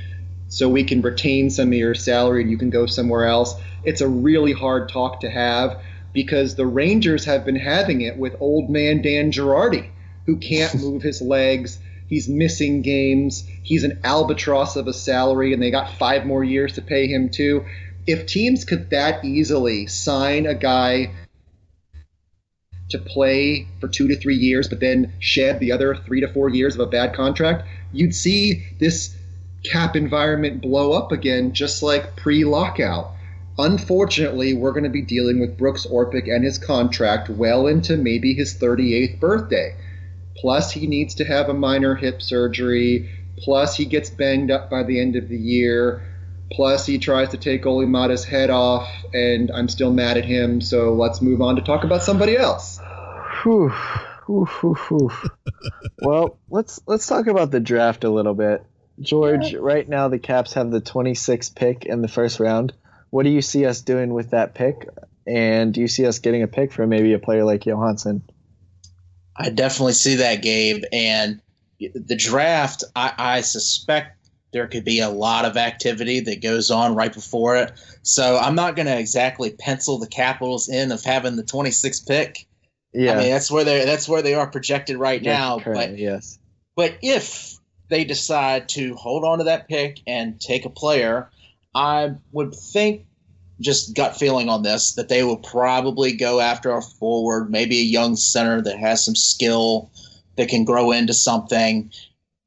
so 0.48 0.68
we 0.68 0.84
can 0.84 1.02
retain 1.02 1.50
some 1.50 1.68
of 1.68 1.74
your 1.74 1.94
salary 1.94 2.42
and 2.42 2.50
you 2.50 2.56
can 2.56 2.70
go 2.70 2.86
somewhere 2.86 3.26
else? 3.26 3.54
It's 3.82 4.00
a 4.00 4.08
really 4.08 4.52
hard 4.52 4.88
talk 4.88 5.20
to 5.20 5.30
have 5.30 5.80
because 6.16 6.54
the 6.54 6.66
Rangers 6.66 7.26
have 7.26 7.44
been 7.44 7.56
having 7.56 8.00
it 8.00 8.16
with 8.16 8.40
old 8.40 8.70
man 8.70 9.02
Dan 9.02 9.30
Girardi, 9.30 9.90
who 10.24 10.38
can't 10.38 10.74
move 10.80 11.02
his 11.02 11.20
legs. 11.20 11.78
He's 12.08 12.26
missing 12.26 12.80
games. 12.80 13.46
He's 13.62 13.84
an 13.84 14.00
albatross 14.02 14.76
of 14.76 14.88
a 14.88 14.94
salary, 14.94 15.52
and 15.52 15.62
they 15.62 15.70
got 15.70 15.98
five 15.98 16.24
more 16.24 16.42
years 16.42 16.72
to 16.74 16.82
pay 16.82 17.06
him, 17.06 17.28
too. 17.28 17.66
If 18.06 18.26
teams 18.26 18.64
could 18.64 18.88
that 18.90 19.26
easily 19.26 19.88
sign 19.88 20.46
a 20.46 20.54
guy 20.54 21.10
to 22.88 22.98
play 22.98 23.68
for 23.78 23.88
two 23.88 24.08
to 24.08 24.16
three 24.16 24.36
years, 24.36 24.68
but 24.68 24.80
then 24.80 25.12
shed 25.18 25.60
the 25.60 25.72
other 25.72 25.94
three 25.94 26.22
to 26.22 26.32
four 26.32 26.48
years 26.48 26.76
of 26.76 26.80
a 26.80 26.86
bad 26.86 27.14
contract, 27.14 27.68
you'd 27.92 28.14
see 28.14 28.64
this 28.78 29.14
cap 29.64 29.96
environment 29.96 30.62
blow 30.62 30.92
up 30.92 31.12
again, 31.12 31.52
just 31.52 31.82
like 31.82 32.16
pre 32.16 32.46
lockout. 32.46 33.15
Unfortunately, 33.58 34.54
we're 34.54 34.72
going 34.72 34.84
to 34.84 34.90
be 34.90 35.02
dealing 35.02 35.40
with 35.40 35.56
Brooks 35.56 35.86
Orpik 35.86 36.28
and 36.28 36.44
his 36.44 36.58
contract 36.58 37.30
well 37.30 37.66
into 37.66 37.96
maybe 37.96 38.34
his 38.34 38.54
38th 38.54 39.18
birthday. 39.18 39.74
Plus, 40.36 40.72
he 40.72 40.86
needs 40.86 41.14
to 41.14 41.24
have 41.24 41.48
a 41.48 41.54
minor 41.54 41.94
hip 41.94 42.20
surgery. 42.20 43.10
Plus, 43.38 43.74
he 43.74 43.86
gets 43.86 44.10
banged 44.10 44.50
up 44.50 44.68
by 44.68 44.82
the 44.82 45.00
end 45.00 45.16
of 45.16 45.28
the 45.28 45.38
year. 45.38 46.02
Plus, 46.52 46.84
he 46.84 46.98
tries 46.98 47.30
to 47.30 47.38
take 47.38 47.64
Olli 47.64 47.86
Maatta's 47.86 48.24
head 48.24 48.50
off, 48.50 48.88
and 49.14 49.50
I'm 49.50 49.68
still 49.68 49.92
mad 49.92 50.18
at 50.18 50.24
him. 50.24 50.60
So 50.60 50.92
let's 50.92 51.22
move 51.22 51.40
on 51.40 51.56
to 51.56 51.62
talk 51.62 51.84
about 51.84 52.02
somebody 52.02 52.36
else. 52.36 52.78
Whew. 53.42 53.72
Whew, 54.26 54.74
whew, 54.88 55.12
well, 56.02 56.36
let's 56.50 56.80
let's 56.88 57.06
talk 57.06 57.28
about 57.28 57.52
the 57.52 57.60
draft 57.60 58.02
a 58.02 58.10
little 58.10 58.34
bit. 58.34 58.64
George, 59.00 59.54
right 59.54 59.88
now 59.88 60.08
the 60.08 60.18
Caps 60.18 60.54
have 60.54 60.72
the 60.72 60.80
26th 60.80 61.54
pick 61.54 61.84
in 61.84 62.02
the 62.02 62.08
first 62.08 62.40
round 62.40 62.72
what 63.10 63.24
do 63.24 63.30
you 63.30 63.42
see 63.42 63.66
us 63.66 63.80
doing 63.80 64.12
with 64.12 64.30
that 64.30 64.54
pick? 64.54 64.88
And 65.26 65.74
do 65.74 65.80
you 65.80 65.88
see 65.88 66.06
us 66.06 66.18
getting 66.18 66.42
a 66.42 66.48
pick 66.48 66.72
for 66.72 66.86
maybe 66.86 67.12
a 67.12 67.18
player 67.18 67.44
like 67.44 67.66
Johansson? 67.66 68.22
I 69.36 69.50
definitely 69.50 69.94
see 69.94 70.16
that, 70.16 70.42
Gabe. 70.42 70.84
And 70.92 71.40
the 71.78 72.16
draft, 72.16 72.84
I, 72.94 73.12
I 73.18 73.40
suspect 73.40 74.16
there 74.52 74.66
could 74.66 74.84
be 74.84 75.00
a 75.00 75.10
lot 75.10 75.44
of 75.44 75.56
activity 75.56 76.20
that 76.20 76.42
goes 76.42 76.70
on 76.70 76.94
right 76.94 77.12
before 77.12 77.56
it. 77.56 77.72
So 78.02 78.38
I'm 78.38 78.54
not 78.54 78.76
going 78.76 78.86
to 78.86 78.98
exactly 78.98 79.50
pencil 79.50 79.98
the 79.98 80.06
Capitals 80.06 80.68
in 80.68 80.92
of 80.92 81.04
having 81.04 81.36
the 81.36 81.42
26th 81.42 82.06
pick. 82.06 82.46
Yeah, 82.94 83.12
I 83.12 83.16
mean 83.18 83.30
that's 83.30 83.50
where 83.50 83.64
they 83.64 83.84
that's 83.84 84.08
where 84.08 84.22
they 84.22 84.32
are 84.32 84.46
projected 84.46 84.96
right 84.96 85.20
now. 85.22 85.58
but 85.58 85.98
yes, 85.98 86.38
but 86.76 86.96
if 87.02 87.58
they 87.88 88.04
decide 88.04 88.70
to 88.70 88.94
hold 88.94 89.22
on 89.24 89.38
to 89.38 89.44
that 89.44 89.68
pick 89.68 90.00
and 90.06 90.40
take 90.40 90.64
a 90.64 90.70
player, 90.70 91.30
I 91.76 92.14
would 92.32 92.54
think 92.54 93.04
just 93.60 93.94
gut 93.94 94.16
feeling 94.16 94.48
on 94.48 94.62
this 94.62 94.94
that 94.94 95.10
they 95.10 95.22
will 95.22 95.36
probably 95.36 96.12
go 96.12 96.40
after 96.40 96.74
a 96.74 96.80
forward, 96.80 97.50
maybe 97.50 97.78
a 97.78 97.84
young 97.84 98.16
center 98.16 98.62
that 98.62 98.78
has 98.78 99.04
some 99.04 99.14
skill 99.14 99.90
that 100.36 100.48
can 100.48 100.64
grow 100.64 100.90
into 100.90 101.12
something. 101.12 101.92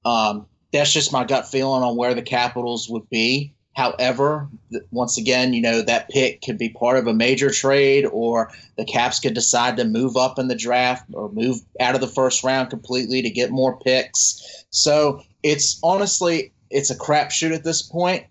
Um, 0.04 0.48
that's 0.74 0.92
just 0.92 1.14
my 1.14 1.26
gut 1.26 1.48
feeling 1.48 1.84
on 1.84 1.96
where 1.96 2.16
the 2.16 2.24
Capitals 2.24 2.90
would 2.90 3.08
be. 3.10 3.54
However, 3.76 4.50
once 4.90 5.20
again, 5.20 5.54
you 5.54 5.62
know, 5.62 5.84
that 5.84 6.10
pick 6.10 6.42
could 6.42 6.58
be 6.58 6.70
part 6.70 6.98
of 6.98 7.06
a 7.06 7.14
major 7.14 7.52
trade, 7.52 8.06
or 8.06 8.52
the 8.78 8.86
Caps 8.86 9.20
could 9.20 9.36
decide 9.36 9.78
to 9.78 9.86
move 9.86 10.18
up 10.18 10.40
in 10.40 10.48
the 10.48 10.56
draft 10.56 11.06
or 11.14 11.32
move 11.32 11.58
out 11.80 11.94
of 11.94 12.02
the 12.02 12.08
first 12.08 12.44
round 12.44 12.72
completely 12.72 13.22
to 13.22 13.30
get 13.30 13.52
more 13.52 13.80
picks. 13.80 14.66
So 14.72 15.22
it's 15.44 15.80
honestly, 15.84 16.52
it's 16.72 16.90
a 16.90 16.98
crapshoot 16.98 17.54
at 17.54 17.64
this 17.64 17.84
point 17.84 18.26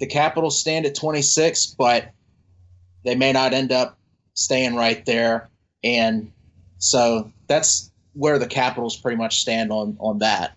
the 0.00 0.06
Capitals 0.06 0.58
stand 0.58 0.86
at 0.86 0.94
26, 0.94 1.76
but 1.78 2.10
they 3.04 3.14
may 3.14 3.32
not 3.32 3.52
end 3.52 3.70
up 3.70 3.98
staying 4.34 4.74
right 4.74 5.04
there. 5.06 5.48
And 5.84 6.32
so 6.78 7.30
that's 7.46 7.92
where 8.14 8.38
the 8.38 8.46
Capitals 8.46 8.96
pretty 8.96 9.16
much 9.16 9.40
stand 9.40 9.70
on 9.70 9.96
on 10.00 10.18
that. 10.18 10.56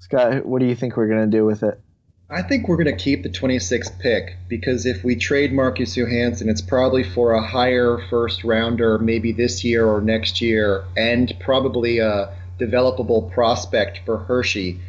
Scott, 0.00 0.46
what 0.46 0.60
do 0.60 0.66
you 0.66 0.74
think 0.74 0.96
we're 0.96 1.08
going 1.08 1.30
to 1.30 1.36
do 1.36 1.44
with 1.44 1.62
it? 1.62 1.80
I 2.28 2.42
think 2.42 2.66
we're 2.66 2.76
going 2.82 2.96
to 2.96 3.02
keep 3.02 3.22
the 3.22 3.28
26th 3.28 3.98
pick 3.98 4.36
because 4.48 4.86
if 4.86 5.04
we 5.04 5.16
trade 5.16 5.52
Marcus 5.52 5.96
Johansson, 5.96 6.48
it's 6.48 6.62
probably 6.62 7.04
for 7.04 7.32
a 7.32 7.46
higher 7.46 7.98
first 8.08 8.42
rounder, 8.42 8.98
maybe 8.98 9.32
this 9.32 9.64
year 9.64 9.86
or 9.86 10.00
next 10.00 10.40
year, 10.40 10.84
and 10.96 11.32
probably 11.40 11.98
a 11.98 12.34
developable 12.58 13.30
prospect 13.32 14.00
for 14.06 14.18
Hershey. 14.18 14.80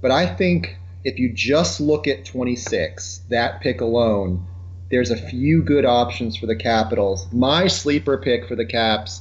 But 0.00 0.10
I 0.10 0.26
think 0.26 0.78
if 1.06 1.20
you 1.20 1.32
just 1.32 1.80
look 1.80 2.08
at 2.08 2.24
26, 2.24 3.20
that 3.30 3.60
pick 3.60 3.80
alone, 3.80 4.44
there's 4.90 5.12
a 5.12 5.16
few 5.16 5.62
good 5.62 5.84
options 5.84 6.36
for 6.36 6.46
the 6.46 6.56
Capitals. 6.56 7.28
My 7.32 7.68
sleeper 7.68 8.18
pick 8.18 8.48
for 8.48 8.56
the 8.56 8.66
Caps 8.66 9.20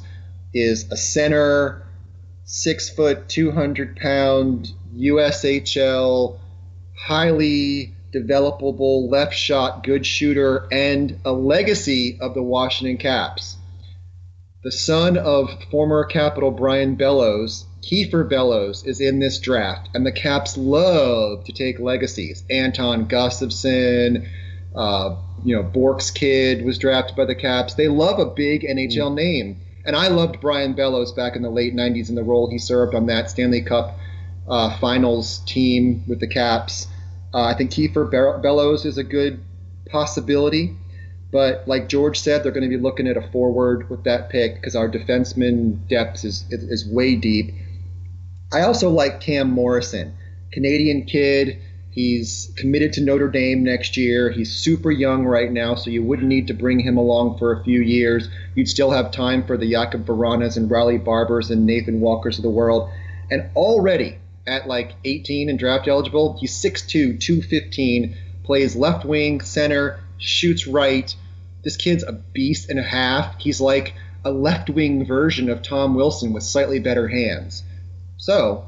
is 0.52 0.91
a 0.91 0.98
center, 0.98 1.86
six 2.43 2.89
foot, 2.89 3.30
200 3.30 3.98
pound 3.98 4.71
USHL 4.98 6.39
highly 6.98 7.93
developable 8.12 9.12
left 9.12 9.36
shot, 9.36 9.84
good 9.84 10.08
shooter, 10.08 10.67
and 10.71 11.19
a 11.24 11.32
legacy 11.32 12.17
of 12.19 12.34
the 12.34 12.41
Washington 12.41 12.98
Caps. 12.98 13.58
The 14.63 14.71
son 14.71 15.17
of 15.17 15.52
former 15.69 16.04
Capital 16.06 16.50
Brian 16.50 16.95
Bellows, 16.95 17.67
Kieffer 17.86 18.28
Bellows, 18.28 18.84
is 18.84 19.00
in 19.00 19.19
this 19.19 19.38
draft, 19.38 19.89
and 19.93 20.04
the 20.04 20.12
Caps 20.12 20.58
love 20.58 21.43
to 21.43 21.54
take 21.54 21.80
legacies. 21.80 22.43
Anton 22.50 23.08
Gustafsson, 23.08 24.28
uh, 24.76 25.15
you 25.43 25.56
know, 25.56 25.62
Bork's 25.62 26.10
kid 26.10 26.65
was 26.65 26.80
drafted 26.80 27.15
by 27.15 27.26
the 27.26 27.36
Caps. 27.36 27.76
They 27.76 27.88
love 27.88 28.17
a 28.17 28.26
big 28.26 28.63
NHL 28.63 29.12
mm. 29.12 29.15
name. 29.15 29.62
And 29.86 29.95
I 29.95 30.08
loved 30.08 30.41
Brian 30.41 30.74
Bellows 30.74 31.12
back 31.12 31.36
in 31.36 31.43
the 31.43 31.52
late 31.52 31.76
90s 31.76 32.10
in 32.10 32.15
the 32.15 32.24
role 32.24 32.50
he 32.50 32.58
served 32.58 32.95
on 32.95 33.06
that 33.06 33.30
Stanley 33.30 33.62
Cup 33.62 34.00
uh, 34.48 34.76
finals 34.80 35.39
team 35.45 36.04
with 36.08 36.19
the 36.19 36.28
Caps. 36.28 36.88
Uh, 37.32 37.43
I 37.43 37.54
think 37.54 37.69
Kieffer 37.69 38.10
Bellows 38.41 38.86
is 38.86 38.98
a 38.98 39.04
good 39.04 39.43
possibility, 39.91 40.76
but 41.32 41.67
like 41.67 41.88
George 41.88 42.19
said, 42.19 42.43
they're 42.43 42.52
going 42.52 42.67
to 42.67 42.76
be 42.76 42.82
looking 42.82 43.08
at 43.08 43.15
a 43.15 43.21
forward 43.30 43.91
with 43.91 44.06
that 44.06 44.32
pick 44.32 44.56
because 44.56 44.76
our 44.76 44.89
defenseman 44.89 45.88
depth 45.88 46.26
is, 46.26 46.45
is, 46.50 46.63
is 46.63 46.88
way 46.88 47.15
deep. 47.15 47.54
I 48.51 48.62
also 48.62 48.89
like 48.89 49.19
Cam 49.19 49.51
Morrison, 49.51 50.15
Canadian 50.51 51.05
kid. 51.05 51.62
He's 51.91 52.51
committed 52.58 52.93
to 52.93 53.01
Notre 53.01 53.29
Dame 53.29 53.63
next 53.63 53.95
year. 53.95 54.29
He's 54.29 54.51
super 54.51 54.91
young 54.91 55.25
right 55.25 55.51
now, 55.51 55.75
so 55.75 55.89
you 55.89 56.03
wouldn't 56.03 56.27
need 56.27 56.47
to 56.47 56.53
bring 56.53 56.79
him 56.79 56.97
along 56.97 57.38
for 57.38 57.53
a 57.53 57.63
few 57.63 57.81
years. 57.81 58.27
You'd 58.53 58.67
still 58.67 58.91
have 58.91 59.12
time 59.12 59.45
for 59.45 59.58
the 59.58 59.71
Jakub 59.71 60.05
Vranas 60.05 60.58
and 60.58 60.69
Riley 60.69 60.97
Barbers 60.97 61.51
and 61.51 61.65
Nathan 61.65 62.01
Walkers 62.01 62.38
of 62.38 62.43
the 62.43 62.49
world. 62.49 62.89
And 63.31 63.49
already, 63.55 64.17
at 64.47 64.67
like 64.67 64.93
18 65.03 65.49
and 65.49 65.58
draft 65.58 65.88
eligible. 65.88 66.38
He's 66.39 66.53
6'2, 66.53 67.19
215, 67.19 68.15
plays 68.43 68.75
left 68.75 69.05
wing, 69.05 69.41
center, 69.41 69.99
shoots 70.17 70.67
right. 70.67 71.13
This 71.63 71.77
kid's 71.77 72.03
a 72.03 72.13
beast 72.13 72.69
and 72.69 72.79
a 72.79 72.84
half. 72.84 73.39
He's 73.39 73.60
like 73.60 73.95
a 74.23 74.31
left 74.31 74.69
wing 74.69 75.05
version 75.05 75.49
of 75.49 75.62
Tom 75.62 75.95
Wilson 75.95 76.34
with 76.34 76.43
slightly 76.43 76.79
better 76.79 77.08
hands. 77.08 77.63
So, 78.17 78.65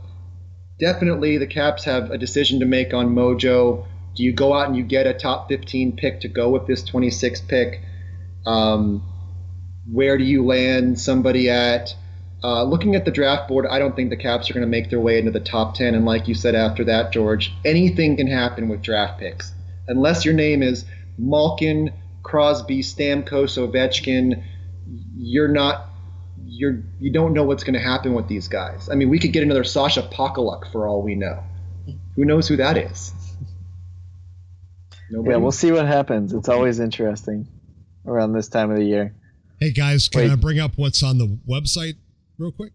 definitely 0.80 1.38
the 1.38 1.48
Caps 1.48 1.84
have 1.86 2.12
a 2.12 2.18
decision 2.18 2.60
to 2.60 2.66
make 2.66 2.94
on 2.94 3.16
Mojo. 3.16 3.86
Do 4.16 4.24
you 4.24 4.34
go 4.34 4.54
out 4.54 4.68
and 4.68 4.76
you 4.76 4.84
get 4.84 5.08
a 5.08 5.14
top 5.14 5.48
15 5.50 5.96
pick 5.96 6.22
to 6.22 6.28
go 6.28 6.50
with 6.50 6.68
this 6.68 6.84
26 6.84 7.42
pick? 7.42 7.82
Um, 8.46 9.04
where 9.92 10.18
do 10.18 10.24
you 10.24 10.46
land 10.46 11.00
somebody 11.00 11.50
at? 11.50 11.96
Uh, 12.44 12.64
looking 12.64 12.96
at 12.96 13.06
the 13.06 13.12
draft 13.12 13.48
board, 13.48 13.66
I 13.66 13.80
don't 13.80 13.96
think 13.96 14.10
the 14.10 14.18
Caps 14.18 14.50
are 14.50 14.54
going 14.54 14.66
to 14.66 14.70
make 14.70 14.90
their 14.90 15.00
way 15.00 15.18
into 15.18 15.32
the 15.32 15.40
top 15.40 15.76
10. 15.76 15.96
And 15.96 16.06
like 16.06 16.28
you 16.28 16.36
said 16.36 16.56
after 16.56 16.84
that, 16.86 17.12
George, 17.12 17.52
anything 17.66 18.18
can 18.18 18.28
happen 18.28 18.70
with 18.70 18.82
draft 18.82 19.20
picks. 19.20 19.54
Unless 19.88 20.26
your 20.26 20.34
name 20.34 20.62
is 20.62 20.86
Malkin, 21.18 21.94
Crosby, 22.22 22.82
Stamkos, 22.82 23.58
Ovechkin, 23.58 24.44
you're 25.16 25.48
not 25.48 25.88
you're 26.48 26.84
you 27.00 27.12
don't 27.12 27.34
know 27.34 27.44
what's 27.44 27.64
going 27.64 27.74
to 27.74 27.80
happen 27.80 28.14
with 28.14 28.28
these 28.28 28.48
guys. 28.48 28.90
I 28.90 28.96
mean, 28.96 29.10
we 29.10 29.20
could 29.20 29.34
get 29.34 29.44
another 29.44 29.64
Sasha 29.64 30.02
Pokulok 30.02 30.72
for 30.72 30.88
all 30.88 31.02
we 31.02 31.16
know. 31.16 31.44
Who 32.16 32.26
knows 32.26 32.48
who 32.48 32.58
that 32.58 32.78
is? 32.78 33.14
Nobody? 35.10 35.32
Yeah, 35.32 35.38
we'll 35.38 35.52
see 35.52 35.72
what 35.72 35.86
happens. 35.86 36.34
It's 36.34 36.50
always 36.50 36.80
interesting 36.80 37.48
around 38.06 38.34
this 38.34 38.48
time 38.48 38.72
of 38.72 38.78
the 38.78 38.86
year. 38.86 39.16
Hey 39.60 39.72
guys, 39.72 40.08
can 40.08 40.22
Wait. 40.22 40.32
I 40.32 40.36
bring 40.36 40.60
up 40.60 40.72
what's 40.76 41.04
on 41.04 41.18
the 41.18 41.40
website 41.48 41.96
real 42.38 42.52
quick? 42.52 42.74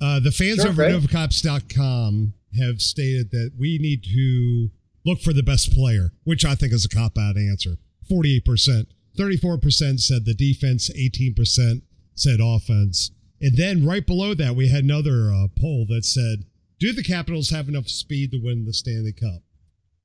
Uh, 0.00 0.20
the 0.20 0.30
fans 0.30 0.62
sure, 0.62 0.70
over 0.70 0.82
at 0.82 0.92
NovaCaps.com 0.92 2.34
have 2.58 2.80
stated 2.80 3.30
that 3.30 3.52
we 3.58 3.78
need 3.78 4.02
to 4.04 4.70
look 5.04 5.20
for 5.20 5.32
the 5.32 5.42
best 5.42 5.72
player, 5.72 6.12
which 6.24 6.44
I 6.44 6.54
think 6.54 6.72
is 6.72 6.84
a 6.84 6.88
cop 6.88 7.18
out 7.18 7.36
answer. 7.36 7.76
48%. 8.10 8.86
34% 9.16 10.00
said 10.00 10.24
the 10.24 10.34
defense, 10.34 10.90
18% 10.90 11.82
said 12.20 12.40
offense. 12.42 13.10
And 13.40 13.56
then 13.56 13.86
right 13.86 14.06
below 14.06 14.34
that, 14.34 14.54
we 14.54 14.68
had 14.68 14.84
another 14.84 15.32
uh, 15.32 15.48
poll 15.58 15.86
that 15.88 16.04
said, 16.04 16.44
Do 16.78 16.92
the 16.92 17.02
Capitals 17.02 17.50
have 17.50 17.68
enough 17.68 17.88
speed 17.88 18.32
to 18.32 18.38
win 18.38 18.64
the 18.64 18.74
Stanley 18.74 19.12
Cup? 19.12 19.42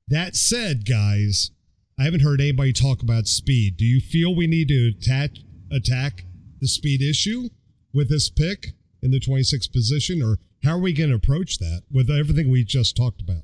That 0.08 0.36
said, 0.36 0.88
guys, 0.88 1.50
I 1.98 2.04
haven't 2.04 2.22
heard 2.22 2.40
anybody 2.40 2.72
talk 2.72 3.02
about 3.02 3.26
speed. 3.26 3.76
Do 3.76 3.84
you 3.84 4.00
feel 4.00 4.34
we 4.34 4.46
need 4.46 4.68
to 4.68 4.92
attack, 4.96 5.32
attack 5.70 6.24
the 6.60 6.68
speed 6.68 7.02
issue? 7.02 7.48
with 7.96 8.10
this 8.10 8.28
pick 8.28 8.74
in 9.02 9.10
the 9.10 9.18
26th 9.18 9.72
position, 9.72 10.22
or 10.22 10.36
how 10.62 10.72
are 10.72 10.80
we 10.80 10.92
going 10.92 11.10
to 11.10 11.16
approach 11.16 11.58
that 11.58 11.82
with 11.90 12.10
everything 12.10 12.50
we 12.50 12.62
just 12.62 12.94
talked 12.94 13.22
about? 13.22 13.42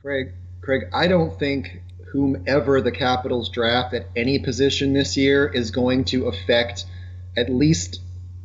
Craig, 0.00 0.32
Craig, 0.62 0.82
I 0.94 1.08
don't 1.08 1.36
think 1.38 1.82
whomever 2.12 2.80
the 2.80 2.92
Capitals 2.92 3.48
draft 3.48 3.94
at 3.94 4.06
any 4.16 4.38
position 4.38 4.92
this 4.92 5.16
year 5.16 5.46
is 5.46 5.70
going 5.70 6.04
to 6.04 6.26
affect 6.26 6.84
at 7.36 7.50
least 7.50 8.00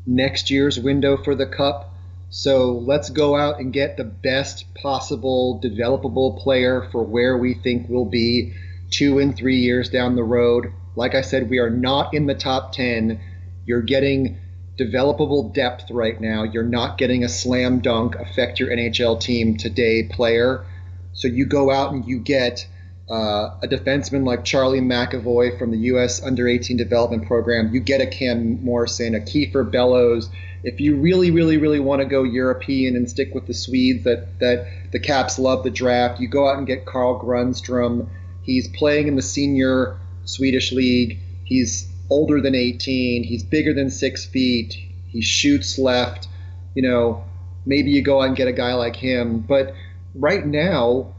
next 0.06 0.49
year's 0.49 0.80
window 0.80 1.17
for 1.17 1.36
the 1.36 1.45
Cup. 1.45 1.93
So 2.30 2.71
let's 2.73 3.10
go 3.10 3.36
out 3.36 3.60
and 3.60 3.71
get 3.71 3.97
the 3.97 4.03
best 4.03 4.65
possible 4.75 5.62
developable 5.63 6.39
player 6.39 6.88
for 6.91 7.03
where 7.03 7.38
we 7.38 7.53
think 7.53 7.88
we'll 7.89 8.06
be 8.06 8.53
two 8.89 9.19
and 9.19 9.36
three 9.36 9.58
years 9.58 9.89
down 9.89 10.15
the 10.15 10.23
road. 10.23 10.71
Like 10.95 11.15
I 11.15 11.21
said, 11.21 11.49
we 11.49 11.60
are 11.60 11.69
not 11.69 12.13
in 12.13 12.25
the 12.25 12.36
top 12.36 12.73
10 12.73 13.19
you're 13.67 13.82
getting 13.82 14.39
developable 14.80 15.53
depth 15.53 15.91
right 15.91 16.19
now. 16.19 16.43
You're 16.43 16.63
not 16.63 16.97
getting 16.97 17.23
a 17.23 17.30
slam 17.30 17.82
dunk 17.82 18.15
affect 18.15 18.60
your 18.60 18.69
NHL 18.69 19.19
team 19.19 19.58
today 19.58 20.03
player. 20.03 20.65
So 21.13 21.27
you 21.27 21.45
go 21.45 21.69
out 21.69 21.93
and 21.93 22.08
you 22.08 22.19
get 22.19 22.65
uh, 23.10 23.56
a 23.62 23.67
defenseman 23.67 24.26
like 24.26 24.43
Charlie 24.43 24.82
McAvoy 24.82 25.58
from 25.58 25.72
the 25.72 25.78
U.S. 25.78 26.22
Under 26.22 26.48
18 26.48 26.76
Development 26.76 27.26
Program. 27.26 27.74
You 27.74 27.80
get 27.80 28.02
a 28.02 28.08
Cam 28.08 28.63
Morrison, 28.63 29.15
a 29.15 29.20
Kieffer 29.20 29.70
Bellows. 29.70 30.30
If 30.63 30.82
you 30.82 30.98
really, 30.98 31.32
really, 31.32 31.58
really 31.58 31.80
want 31.80 32.02
to 32.02 32.06
go 32.06 32.24
European 32.24 32.96
and 32.96 33.10
stick 33.10 33.34
with 33.34 33.48
the 33.48 33.54
Swedes 33.54 34.04
that 34.04 34.39
that 34.39 34.67
the 34.91 35.00
Caps 35.00 35.39
love 35.39 35.63
the 35.63 35.70
draft, 35.70 36.20
you 36.20 36.28
go 36.28 36.50
out 36.50 36.58
and 36.58 36.67
get 36.67 36.86
Carl 36.86 37.22
Grundstrom. 37.22 38.10
He's 38.41 38.67
playing 38.67 39.08
in 39.08 39.15
the 39.15 39.22
senior 39.22 39.98
Swedish 40.26 40.74
league. 40.74 41.20
He's 41.46 41.88
older 42.10 42.41
than 42.41 42.56
18. 42.56 43.24
He's 43.24 43.43
bigger 43.43 43.74
than 43.74 43.89
six 43.89 44.26
feet. 44.26 44.78
He 45.08 45.22
shoots 45.22 45.78
left. 45.78 46.28
You 46.76 46.82
know, 46.82 47.24
maybe 47.65 47.91
you 47.91 48.02
go 48.02 48.22
out 48.22 48.28
and 48.28 48.36
get 48.36 48.48
a 48.48 48.54
guy 48.54 48.74
like 48.74 48.96
him. 48.96 49.39
But 49.39 49.74
right 50.13 50.46
now, 50.46 51.13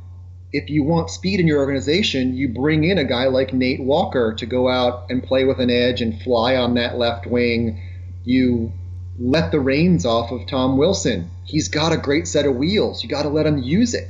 if 0.52 0.70
you 0.70 0.82
want 0.82 1.11
speed 1.11 1.40
in 1.40 1.46
your 1.46 1.58
organization, 1.58 2.34
you 2.34 2.48
bring 2.48 2.84
in 2.84 2.98
a 2.98 3.04
guy 3.04 3.26
like 3.26 3.52
Nate 3.52 3.82
Walker 3.82 4.34
to 4.34 4.46
go 4.46 4.68
out 4.68 5.11
and 5.11 5.22
play 5.22 5.44
with 5.44 5.61
an 5.61 5.70
edge 5.70 6.00
and 6.00 6.20
fly 6.22 6.56
on 6.56 6.74
that 6.74 6.98
left 6.98 7.26
wing. 7.26 7.82
You 8.24 8.72
let 9.18 9.50
the 9.50 9.61
reins 9.61 10.06
off 10.06 10.30
of 10.30 10.46
Tom 10.46 10.78
Wilson. 10.78 11.30
He's 11.44 11.68
got 11.68 11.92
a 11.92 11.98
great 11.98 12.26
set 12.26 12.46
of 12.46 12.56
wheels. 12.56 13.02
You 13.02 13.08
got 13.08 13.22
to 13.22 13.28
let 13.28 13.46
him 13.46 13.58
use 13.58 13.94
it. 13.94 14.08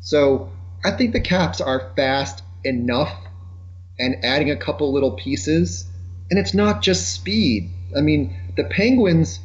So 0.00 0.50
I 0.84 0.92
think 0.92 1.12
the 1.12 1.20
Caps 1.20 1.60
are 1.60 1.92
fast 1.96 2.42
enough 2.64 3.12
and 3.98 4.24
adding 4.24 4.50
a 4.50 4.56
couple 4.56 4.92
little 4.92 5.12
pieces 5.12 5.88
and 6.30 6.38
it's 6.38 6.54
not 6.54 6.82
just 6.82 7.12
speed. 7.12 7.70
I 7.96 8.00
mean, 8.00 8.36
the 8.56 8.64
Penguins, 8.64 9.40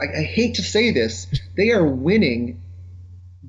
I, 0.00 0.20
I 0.20 0.22
hate 0.22 0.56
to 0.56 0.62
say 0.62 0.92
this, 0.92 1.26
they 1.56 1.70
are 1.70 1.84
winning 1.84 2.62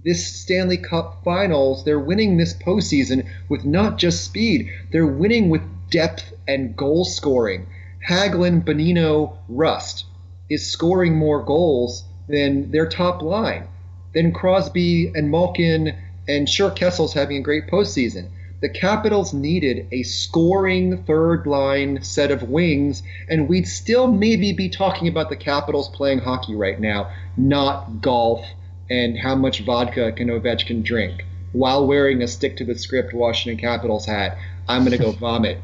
this 0.03 0.27
Stanley 0.27 0.77
Cup 0.77 1.23
finals. 1.23 1.83
They're 1.83 1.99
winning 1.99 2.37
this 2.37 2.53
postseason 2.53 3.27
with 3.49 3.65
not 3.65 3.97
just 3.97 4.23
speed, 4.23 4.69
they're 4.91 5.07
winning 5.07 5.49
with 5.49 5.61
depth 5.89 6.33
and 6.47 6.75
goal 6.75 7.05
scoring. 7.05 7.67
Hagelin, 8.07 8.63
Bonino, 8.63 9.37
Rust 9.49 10.05
is 10.49 10.69
scoring 10.69 11.15
more 11.15 11.43
goals 11.43 12.03
than 12.27 12.71
their 12.71 12.87
top 12.87 13.21
line. 13.21 13.67
Than 14.13 14.31
Crosby 14.31 15.11
and 15.13 15.29
Malkin 15.29 15.95
and 16.27 16.49
sure 16.49 16.71
Kessel's 16.71 17.13
having 17.13 17.37
a 17.37 17.41
great 17.41 17.67
postseason 17.67 18.29
the 18.59 18.69
Capitals 18.69 19.33
needed 19.33 19.87
a 19.91 20.01
scoring 20.01 21.03
third 21.03 21.45
line 21.45 22.01
set 22.01 22.31
of 22.31 22.49
wings, 22.49 23.03
and 23.29 23.47
we'd 23.47 23.67
still 23.67 24.07
maybe 24.07 24.51
be 24.51 24.67
talking 24.67 25.07
about 25.07 25.29
the 25.29 25.35
Capitals 25.35 25.89
playing 25.89 26.19
hockey 26.19 26.55
right 26.55 26.79
now, 26.79 27.11
not 27.35 28.01
golf 28.01 28.43
and 28.89 29.17
how 29.17 29.35
much 29.35 29.61
vodka 29.61 30.11
can 30.11 30.27
Ovechkin 30.29 30.83
drink. 30.83 31.25
while 31.53 31.87
wearing 31.87 32.21
a 32.21 32.27
stick 32.27 32.57
to 32.57 32.65
the 32.65 32.77
script 32.77 33.13
Washington 33.13 33.59
Capitals 33.59 34.05
hat. 34.05 34.37
I'm 34.67 34.83
going 34.83 34.97
to 34.97 35.03
go 35.03 35.11
vomit. 35.19 35.59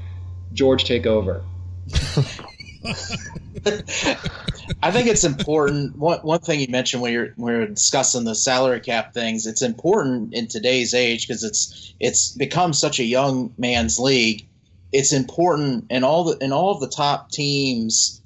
George, 0.54 0.86
take 0.86 1.06
over. 1.06 1.44
I 4.82 4.92
think 4.92 5.08
it's 5.08 5.24
important. 5.24 5.98
One, 5.98 6.20
one 6.20 6.40
thing 6.40 6.60
you 6.60 6.68
mentioned 6.70 7.02
when 7.02 7.14
you're 7.14 7.34
when 7.36 7.54
you're 7.54 7.68
discussing 7.68 8.24
the 8.24 8.36
salary 8.36 8.80
cap 8.80 9.14
things, 9.14 9.46
it's 9.46 9.62
important 9.62 10.34
in 10.34 10.48
today's 10.48 10.94
age 10.94 11.28
because 11.28 11.44
it's 11.44 11.94
it's 12.00 12.32
become 12.32 12.74
such 12.74 13.00
a 13.00 13.04
young 13.04 13.54
man's 13.58 14.00
league. 14.00 14.48
It's 14.92 15.14
important 15.14 15.86
in 15.90 16.04
all 16.04 16.24
the 16.26 16.38
in 16.44 16.52
all 16.52 16.72
of 16.72 16.80
the 16.82 16.90
top 16.90 17.32
teams, 17.32 18.22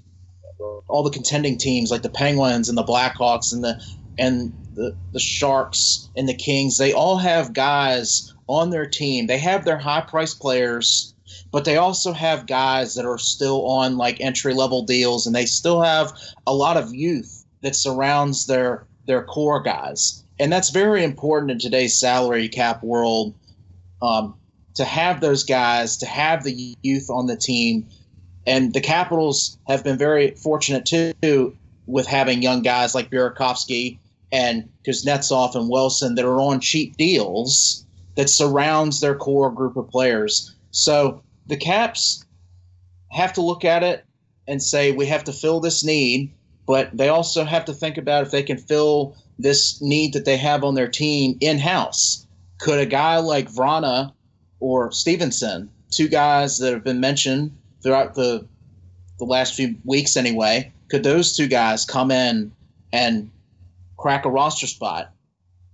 all 0.88 1.04
the 1.04 1.12
contending 1.12 1.58
teams 1.58 1.92
like 1.92 2.02
the 2.02 2.10
Penguins 2.10 2.70
and 2.70 2.78
the 2.78 2.84
Blackhawks 2.84 3.54
and 3.54 3.64
the 3.64 3.82
and 4.18 4.54
the, 4.74 4.96
the 5.14 5.20
Sharks 5.20 6.10
and 6.16 6.28
the 6.28 6.34
Kings. 6.34 6.78
They 6.78 6.94
all 6.94 7.18
have 7.18 7.54
guys 7.54 8.34
on 8.48 8.70
their 8.70 8.86
team. 8.86 9.28
They 9.28 9.38
have 9.40 9.66
their 9.66 9.78
high 9.78 10.02
price 10.02 10.34
players 10.34 11.14
but 11.52 11.66
they 11.66 11.78
also 11.78 12.14
have 12.14 12.46
guys 12.46 12.96
that 12.96 13.06
are 13.06 13.18
still 13.18 13.66
on 13.66 13.98
like 13.98 14.22
entry 14.22 14.54
level 14.54 14.84
deals 14.84 15.26
and 15.26 15.36
they 15.36 15.46
still 15.46 15.82
have 15.82 16.12
a 16.46 16.54
lot 16.54 16.78
of 16.78 16.94
youth 16.94 17.46
that 17.62 17.76
surrounds 17.76 18.48
their 18.48 18.86
their 19.06 19.24
core 19.24 19.62
guys 19.62 20.24
and 20.40 20.52
that's 20.52 20.70
very 20.70 21.04
important 21.04 21.52
in 21.52 21.60
today's 21.60 22.00
salary 22.00 22.48
cap 22.48 22.84
world 22.84 23.34
um, 24.02 24.36
to 24.76 24.86
have 24.86 25.22
those 25.22 25.44
guys 25.44 25.98
to 25.98 26.06
have 26.06 26.44
the 26.44 26.76
youth 26.84 27.10
on 27.10 27.26
the 27.26 27.38
team 27.38 27.88
and 28.46 28.74
the 28.74 28.82
capitals 28.82 29.58
have 29.68 29.84
been 29.84 29.98
very 29.98 30.32
fortunate 30.32 30.86
too 30.86 31.56
with 31.86 32.06
having 32.06 32.42
young 32.42 32.62
guys 32.62 32.94
like 32.94 33.10
Burakovsky 33.10 33.98
and 34.32 34.70
Kuznetsov 34.86 35.56
and 35.56 35.70
Wilson 35.70 36.16
that 36.16 36.26
are 36.26 36.40
on 36.40 36.60
cheap 36.60 36.98
deals 36.98 37.86
that 38.16 38.30
surrounds 38.30 39.00
their 39.00 39.16
core 39.16 39.52
group 39.52 39.78
of 39.78 39.90
players. 39.90 40.54
So 40.72 41.22
the 41.48 41.58
Caps 41.58 42.26
have 43.12 43.34
to 43.34 43.42
look 43.42 43.63
at 43.63 43.84
it 43.84 44.04
and 44.48 44.62
say 44.62 44.92
we 44.92 45.06
have 45.06 45.24
to 45.26 45.34
fill 45.34 45.60
this 45.60 45.84
need, 45.84 46.34
but 46.66 46.96
they 46.96 47.10
also 47.10 47.44
have 47.44 47.66
to 47.66 47.74
think 47.74 47.98
about 47.98 48.24
if 48.24 48.32
they 48.32 48.44
can 48.44 48.58
fill 48.58 49.16
this 49.40 49.82
need 49.82 50.13
that 50.13 50.26
they 50.26 50.38
have 50.38 50.63
on 50.63 50.76
their 50.76 50.88
team 50.88 51.38
in 51.40 51.60
house. 51.60 52.26
Could 52.60 52.80
a 52.80 52.86
guy 52.86 53.18
like 53.18 53.52
Vrana 53.52 54.13
or 54.60 54.92
Stephenson, 54.92 55.70
two 55.92 56.08
guys 56.08 56.58
that 56.58 56.74
have 56.74 56.84
been 56.84 57.00
mentioned 57.00 57.56
throughout 57.82 58.16
the 58.16 58.48
the 59.20 59.26
last 59.26 59.56
few 59.56 59.76
weeks 59.84 60.16
anyway, 60.16 60.72
could 60.90 61.04
those 61.04 61.36
two 61.36 61.48
guys 61.48 61.86
come 61.86 62.12
in 62.12 62.52
and 62.94 63.32
crack 63.98 64.26
a 64.26 64.30
roster 64.30 64.68
spot? 64.68 65.12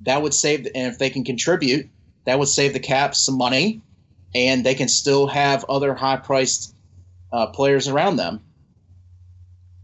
That 0.01 0.21
would 0.21 0.33
save, 0.33 0.65
and 0.73 0.91
if 0.91 0.97
they 0.97 1.09
can 1.09 1.23
contribute, 1.23 1.89
that 2.25 2.39
would 2.39 2.47
save 2.47 2.73
the 2.73 2.79
Caps 2.79 3.25
some 3.25 3.37
money 3.37 3.81
and 4.35 4.65
they 4.65 4.75
can 4.75 4.87
still 4.87 5.27
have 5.27 5.65
other 5.69 5.93
high 5.93 6.17
priced 6.17 6.75
uh, 7.31 7.47
players 7.47 7.87
around 7.87 8.15
them. 8.15 8.41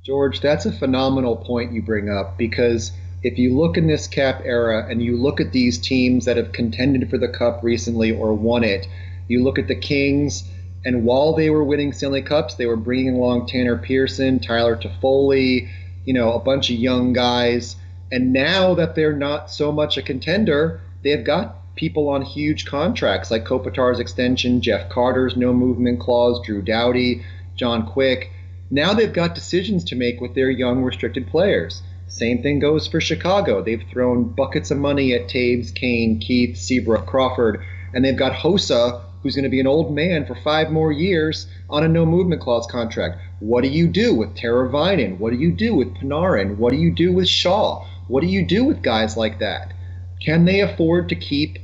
George, 0.03 0.39
that's 0.39 0.65
a 0.65 0.71
phenomenal 0.71 1.35
point 1.35 1.73
you 1.73 1.81
bring 1.81 2.09
up 2.09 2.37
because 2.37 2.91
if 3.21 3.37
you 3.37 3.55
look 3.55 3.77
in 3.77 3.87
this 3.87 4.07
cap 4.07 4.41
era 4.43 4.87
and 4.89 5.03
you 5.03 5.17
look 5.17 5.39
at 5.39 5.51
these 5.51 5.77
teams 5.77 6.25
that 6.25 6.37
have 6.37 6.51
contended 6.51 7.09
for 7.09 7.17
the 7.17 7.27
cup 7.27 7.63
recently 7.63 8.11
or 8.11 8.33
won 8.33 8.63
it, 8.63 8.87
you 9.27 9.43
look 9.43 9.59
at 9.59 9.67
the 9.67 9.75
Kings, 9.75 10.43
and 10.85 11.03
while 11.03 11.33
they 11.35 11.49
were 11.49 11.63
winning 11.63 11.91
Stanley 11.91 12.21
Cups, 12.21 12.55
they 12.55 12.65
were 12.65 12.77
bringing 12.77 13.15
along 13.15 13.47
Tanner 13.47 13.77
Pearson, 13.77 14.39
Tyler 14.39 14.77
Toffoli, 14.77 15.69
you 16.05 16.13
know, 16.13 16.33
a 16.33 16.39
bunch 16.39 16.69
of 16.69 16.77
young 16.77 17.13
guys. 17.13 17.75
And 18.11 18.33
now 18.33 18.73
that 18.75 18.95
they're 18.95 19.15
not 19.15 19.51
so 19.51 19.71
much 19.71 19.97
a 19.97 20.01
contender, 20.01 20.81
they've 21.03 21.23
got 21.23 21.75
people 21.75 22.09
on 22.09 22.21
huge 22.21 22.65
contracts 22.65 23.31
like 23.31 23.45
Kopitar's 23.45 23.99
extension, 23.99 24.61
Jeff 24.61 24.89
Carter's 24.89 25.37
no 25.37 25.53
movement 25.53 25.99
clause, 25.99 26.41
Drew 26.45 26.61
Doughty, 26.61 27.23
John 27.55 27.85
Quick. 27.85 28.31
Now 28.71 28.93
they've 28.93 29.13
got 29.13 29.35
decisions 29.35 29.83
to 29.85 29.95
make 29.95 30.19
with 30.19 30.35
their 30.35 30.49
young 30.49 30.83
restricted 30.83 31.27
players. 31.27 31.81
Same 32.07 32.41
thing 32.41 32.59
goes 32.59 32.87
for 32.87 32.99
Chicago. 32.99 33.61
They've 33.61 33.83
thrown 33.91 34.29
buckets 34.29 34.71
of 34.71 34.79
money 34.79 35.13
at 35.13 35.29
Toews, 35.29 35.73
Kane, 35.73 36.19
Keith, 36.19 36.57
Seabrook, 36.57 37.05
Crawford, 37.05 37.61
and 37.93 38.03
they've 38.03 38.17
got 38.17 38.33
Hossa, 38.33 39.01
who's 39.21 39.35
going 39.35 39.43
to 39.43 39.49
be 39.49 39.59
an 39.59 39.67
old 39.67 39.93
man 39.93 40.25
for 40.25 40.35
five 40.35 40.71
more 40.71 40.91
years 40.91 41.47
on 41.69 41.83
a 41.83 41.87
no 41.87 42.05
movement 42.05 42.41
clause 42.41 42.65
contract. 42.65 43.19
What 43.39 43.63
do 43.63 43.69
you 43.69 43.87
do 43.87 44.15
with 44.15 44.35
Teravainen? 44.35 45.19
What 45.19 45.31
do 45.31 45.37
you 45.37 45.51
do 45.51 45.75
with 45.75 45.93
Panarin? 45.95 46.57
What 46.57 46.71
do 46.71 46.77
you 46.77 46.91
do 46.91 47.13
with 47.13 47.27
Shaw? 47.27 47.85
What 48.09 48.21
do 48.21 48.27
you 48.27 48.45
do 48.45 48.65
with 48.65 48.81
guys 48.81 49.15
like 49.15 49.39
that? 49.39 49.71
Can 50.19 50.43
they 50.43 50.59
afford 50.59 51.07
to 51.09 51.15
keep 51.15 51.59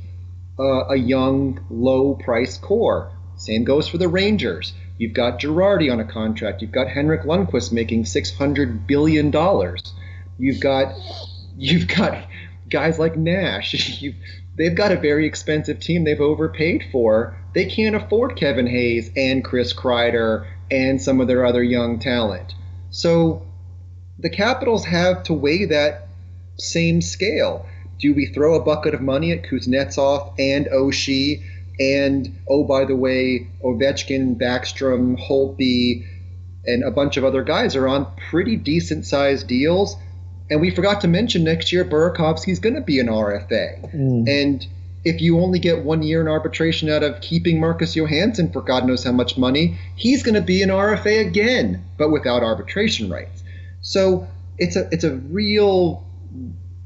uh, 0.58 0.86
a 0.88 0.96
young, 0.96 1.60
low 1.70 2.14
price 2.14 2.56
core. 2.58 3.12
Same 3.36 3.64
goes 3.64 3.88
for 3.88 3.98
the 3.98 4.08
Rangers. 4.08 4.72
You've 4.98 5.12
got 5.12 5.40
Girardi 5.40 5.92
on 5.92 6.00
a 6.00 6.04
contract. 6.04 6.62
You've 6.62 6.72
got 6.72 6.88
Henrik 6.88 7.22
Lundqvist 7.22 7.72
making 7.72 8.04
$600 8.04 8.86
billion. 8.86 9.26
You've 10.38 10.60
got, 10.60 10.94
you've 11.56 11.88
got 11.88 12.26
guys 12.70 12.98
like 12.98 13.16
Nash. 13.16 14.00
You've, 14.02 14.14
they've 14.56 14.74
got 14.74 14.92
a 14.92 14.96
very 14.96 15.26
expensive 15.26 15.80
team 15.80 16.04
they've 16.04 16.20
overpaid 16.20 16.86
for. 16.90 17.36
They 17.52 17.66
can't 17.66 17.94
afford 17.94 18.36
Kevin 18.36 18.66
Hayes 18.66 19.10
and 19.14 19.44
Chris 19.44 19.74
Kreider 19.74 20.46
and 20.70 21.00
some 21.00 21.20
of 21.20 21.28
their 21.28 21.44
other 21.44 21.62
young 21.62 21.98
talent. 21.98 22.54
So 22.90 23.46
the 24.18 24.30
Capitals 24.30 24.86
have 24.86 25.24
to 25.24 25.34
weigh 25.34 25.66
that 25.66 26.05
same 26.58 27.00
scale. 27.00 27.66
Do 27.98 28.14
we 28.14 28.26
throw 28.26 28.54
a 28.54 28.62
bucket 28.62 28.94
of 28.94 29.00
money 29.00 29.32
at 29.32 29.44
Kuznetsov 29.44 30.34
and 30.38 30.66
Oshie 30.66 31.42
and 31.78 32.38
oh 32.48 32.64
by 32.64 32.84
the 32.84 32.96
way, 32.96 33.48
Ovechkin, 33.62 34.40
Backstrom, 34.40 35.18
Holtby, 35.18 36.06
and 36.64 36.82
a 36.82 36.90
bunch 36.90 37.16
of 37.16 37.24
other 37.24 37.42
guys 37.42 37.76
are 37.76 37.86
on 37.86 38.06
pretty 38.30 38.56
decent 38.56 39.06
sized 39.06 39.46
deals. 39.46 39.96
And 40.50 40.60
we 40.60 40.70
forgot 40.70 41.00
to 41.02 41.08
mention 41.08 41.44
next 41.44 41.72
year 41.72 41.84
Burakovsky's 41.84 42.60
going 42.60 42.76
to 42.76 42.80
be 42.80 43.00
an 43.00 43.08
RFA. 43.08 43.94
Mm. 43.94 44.28
And 44.28 44.66
if 45.04 45.20
you 45.20 45.40
only 45.40 45.58
get 45.58 45.84
one 45.84 46.02
year 46.02 46.20
in 46.20 46.28
arbitration 46.28 46.88
out 46.88 47.02
of 47.02 47.20
keeping 47.20 47.60
Marcus 47.60 47.94
Johansson 47.94 48.50
for 48.52 48.62
God 48.62 48.86
knows 48.86 49.04
how 49.04 49.12
much 49.12 49.36
money, 49.36 49.78
he's 49.96 50.22
going 50.22 50.34
to 50.34 50.40
be 50.40 50.62
an 50.62 50.68
RFA 50.68 51.26
again, 51.26 51.84
but 51.96 52.10
without 52.10 52.42
arbitration 52.42 53.10
rights. 53.10 53.42
So 53.82 54.26
it's 54.58 54.76
a 54.76 54.88
it's 54.90 55.04
a 55.04 55.14
real 55.14 56.05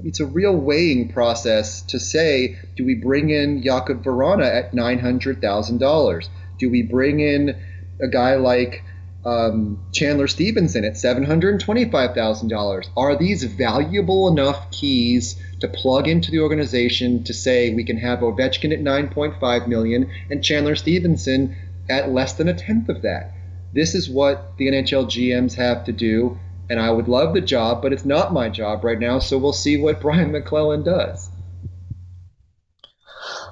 it's 0.05 0.21
a 0.21 0.27
real 0.27 0.57
weighing 0.57 1.09
process 1.13 1.83
to 1.83 1.99
say, 1.99 2.59
do 2.77 2.85
we 2.85 2.95
bring 2.95 3.31
in 3.31 3.63
Jakub 3.63 4.03
Vrana 4.03 4.47
at 4.47 4.75
nine 4.75 4.99
hundred 4.99 5.41
thousand 5.41 5.79
dollars? 5.79 6.29
Do 6.59 6.71
we 6.71 6.83
bring 6.83 7.21
in 7.21 7.57
a 8.01 8.09
guy 8.09 8.37
like 8.37 8.83
um, 9.25 9.79
Chandler 9.93 10.29
Stephenson 10.29 10.85
at 10.85 10.97
seven 10.97 11.25
hundred 11.25 11.61
twenty-five 11.61 12.15
thousand 12.15 12.49
dollars? 12.49 12.89
Are 12.97 13.17
these 13.17 13.45
valuable 13.45 14.29
enough 14.29 14.71
keys 14.71 15.41
to 15.61 15.69
plug 15.69 16.09
into 16.09 16.31
the 16.31 16.41
organization 16.41 17.25
to 17.25 17.35
say 17.35 17.75
we 17.75 17.85
can 17.85 17.99
have 17.99 18.21
Ovechkin 18.21 18.73
at 18.73 18.81
nine 18.81 19.09
point 19.09 19.35
five 19.41 19.69
million 19.69 20.11
and 20.31 20.43
Chandler 20.43 20.77
Stephenson 20.77 21.57
at 21.89 22.11
less 22.11 22.33
than 22.35 22.49
a 22.49 22.55
tenth 22.55 22.89
of 22.89 23.03
that? 23.03 23.33
This 23.73 23.95
is 23.95 24.11
what 24.11 24.57
the 24.57 24.69
NHL 24.69 25.07
GMs 25.07 25.55
have 25.55 25.85
to 25.85 25.93
do 25.93 26.39
and 26.71 26.79
I 26.81 26.91
would 26.91 27.09
love 27.09 27.35
the 27.35 27.41
job, 27.41 27.83
but 27.83 27.93
it's 27.93 28.05
not 28.05 28.33
my 28.33 28.49
job 28.49 28.85
right 28.85 28.99
now. 28.99 29.19
So 29.19 29.37
we'll 29.37 29.53
see 29.53 29.77
what 29.77 30.01
Brian 30.01 30.33
MacLellan 30.33 30.85
does. 30.85 31.29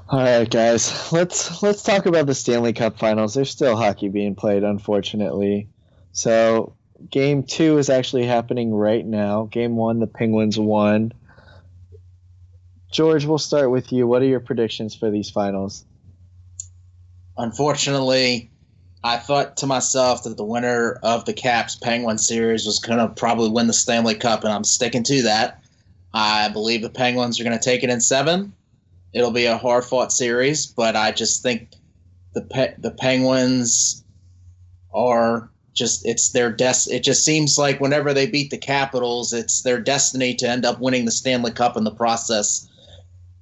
All 0.08 0.20
right, 0.20 0.48
guys, 0.48 1.12
let's 1.12 1.62
let's 1.62 1.82
talk 1.82 2.06
about 2.06 2.24
the 2.24 2.34
Stanley 2.34 2.72
Cup 2.72 2.98
Finals. 2.98 3.34
There's 3.34 3.50
still 3.50 3.76
hockey 3.76 4.08
being 4.08 4.36
played, 4.36 4.62
unfortunately. 4.62 5.68
So 6.12 6.76
game 7.10 7.42
two 7.42 7.76
is 7.76 7.90
actually 7.90 8.24
happening 8.24 8.72
right 8.72 9.04
now. 9.04 9.44
Game 9.50 9.76
one, 9.76 9.98
the 9.98 10.06
Penguins 10.06 10.58
won. 10.58 11.12
George, 12.90 13.26
we'll 13.26 13.36
start 13.36 13.70
with 13.70 13.92
you. 13.92 14.06
What 14.06 14.22
are 14.22 14.26
your 14.26 14.40
predictions 14.40 14.94
for 14.94 15.10
these 15.10 15.28
finals? 15.28 15.84
Unfortunately, 17.36 18.50
I 19.04 19.16
thought 19.16 19.56
to 19.58 19.66
myself 19.66 20.24
that 20.24 20.36
the 20.36 20.44
winner 20.44 20.98
of 21.02 21.24
the 21.24 21.32
Caps 21.32 21.76
Penguin 21.76 22.18
series 22.18 22.66
was 22.66 22.80
going 22.80 22.98
to 22.98 23.08
probably 23.08 23.48
win 23.48 23.68
the 23.68 23.72
Stanley 23.72 24.16
Cup, 24.16 24.42
and 24.42 24.52
I'm 24.52 24.64
sticking 24.64 25.04
to 25.04 25.22
that. 25.22 25.62
I 26.12 26.48
believe 26.48 26.82
the 26.82 26.90
Penguins 26.90 27.38
are 27.38 27.44
going 27.44 27.58
to 27.58 27.64
take 27.64 27.84
it 27.84 27.90
in 27.90 28.00
seven. 28.00 28.52
It'll 29.12 29.30
be 29.30 29.44
a 29.44 29.56
hard 29.56 29.84
fought 29.84 30.12
series, 30.12 30.66
but 30.66 30.96
I 30.96 31.12
just 31.12 31.42
think 31.42 31.68
the 32.34 32.42
Pe- 32.42 32.74
the 32.78 32.90
Penguins 32.90 34.04
are 34.92 35.50
just 35.74 36.04
it's 36.04 36.30
their 36.30 36.50
des- 36.50 36.90
it 36.90 37.04
just 37.04 37.24
seems 37.24 37.56
like 37.56 37.80
whenever 37.80 38.12
they 38.12 38.26
beat 38.26 38.50
the 38.50 38.58
Capitals, 38.58 39.32
it's 39.32 39.62
their 39.62 39.80
destiny 39.80 40.34
to 40.34 40.48
end 40.48 40.64
up 40.64 40.80
winning 40.80 41.04
the 41.04 41.12
Stanley 41.12 41.52
Cup 41.52 41.76
in 41.76 41.84
the 41.84 41.94
process. 41.94 42.68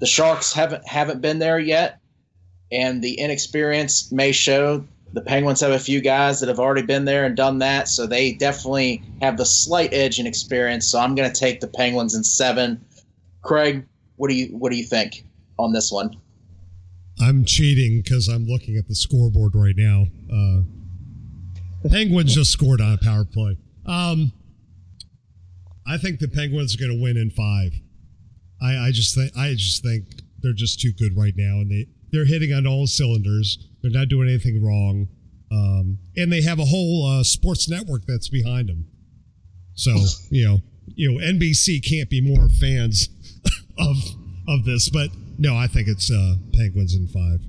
The 0.00 0.06
Sharks 0.06 0.52
haven't 0.52 0.86
haven't 0.86 1.22
been 1.22 1.38
there 1.38 1.58
yet, 1.58 1.98
and 2.70 3.02
the 3.02 3.14
inexperience 3.14 4.12
may 4.12 4.32
show 4.32 4.84
the 5.12 5.20
Penguins 5.20 5.60
have 5.60 5.72
a 5.72 5.78
few 5.78 6.00
guys 6.00 6.40
that 6.40 6.48
have 6.48 6.58
already 6.58 6.82
been 6.82 7.04
there 7.04 7.24
and 7.24 7.36
done 7.36 7.58
that, 7.58 7.88
so 7.88 8.06
they 8.06 8.32
definitely 8.32 9.02
have 9.22 9.36
the 9.36 9.46
slight 9.46 9.94
edge 9.94 10.18
in 10.18 10.26
experience. 10.26 10.88
So 10.88 10.98
I'm 10.98 11.14
going 11.14 11.30
to 11.30 11.38
take 11.38 11.60
the 11.60 11.68
Penguins 11.68 12.14
in 12.14 12.24
seven. 12.24 12.84
Craig, 13.42 13.86
what 14.16 14.28
do 14.28 14.34
you 14.34 14.48
what 14.56 14.70
do 14.70 14.76
you 14.76 14.84
think 14.84 15.24
on 15.58 15.72
this 15.72 15.90
one? 15.90 16.16
I'm 17.20 17.44
cheating 17.44 18.02
because 18.02 18.28
I'm 18.28 18.44
looking 18.44 18.76
at 18.76 18.88
the 18.88 18.94
scoreboard 18.94 19.52
right 19.54 19.74
now. 19.76 20.06
Uh, 20.30 21.88
Penguins 21.88 22.34
just 22.34 22.52
scored 22.52 22.80
on 22.80 22.92
a 22.92 22.98
power 22.98 23.24
play. 23.24 23.56
Um, 23.86 24.32
I 25.86 25.96
think 25.96 26.18
the 26.18 26.28
Penguins 26.28 26.74
are 26.74 26.78
going 26.78 26.96
to 26.96 27.02
win 27.02 27.16
in 27.16 27.30
five. 27.30 27.72
I, 28.60 28.88
I 28.88 28.90
just 28.90 29.14
think 29.14 29.32
I 29.36 29.52
just 29.52 29.82
think 29.82 30.06
they're 30.40 30.52
just 30.52 30.80
too 30.80 30.92
good 30.92 31.16
right 31.16 31.34
now, 31.36 31.60
and 31.60 31.70
they 31.70 31.86
they're 32.12 32.26
hitting 32.26 32.52
on 32.52 32.66
all 32.66 32.86
cylinders. 32.86 33.58
They're 33.82 33.90
not 33.90 34.08
doing 34.08 34.28
anything 34.28 34.64
wrong, 34.64 35.08
um, 35.50 35.98
and 36.16 36.32
they 36.32 36.42
have 36.42 36.58
a 36.58 36.64
whole 36.64 37.06
uh, 37.06 37.24
sports 37.24 37.68
network 37.68 38.02
that's 38.06 38.28
behind 38.28 38.68
them. 38.68 38.86
So 39.74 39.94
you 40.30 40.44
know, 40.44 40.58
you 40.86 41.12
know, 41.12 41.24
NBC 41.24 41.86
can't 41.86 42.10
be 42.10 42.20
more 42.20 42.48
fans 42.48 43.08
of 43.78 43.96
of 44.48 44.64
this, 44.64 44.88
but 44.88 45.10
no, 45.38 45.56
I 45.56 45.66
think 45.66 45.88
it's 45.88 46.10
uh, 46.10 46.36
Penguins 46.54 46.94
in 46.94 47.08
five. 47.08 47.40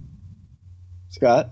Scott. 1.10 1.52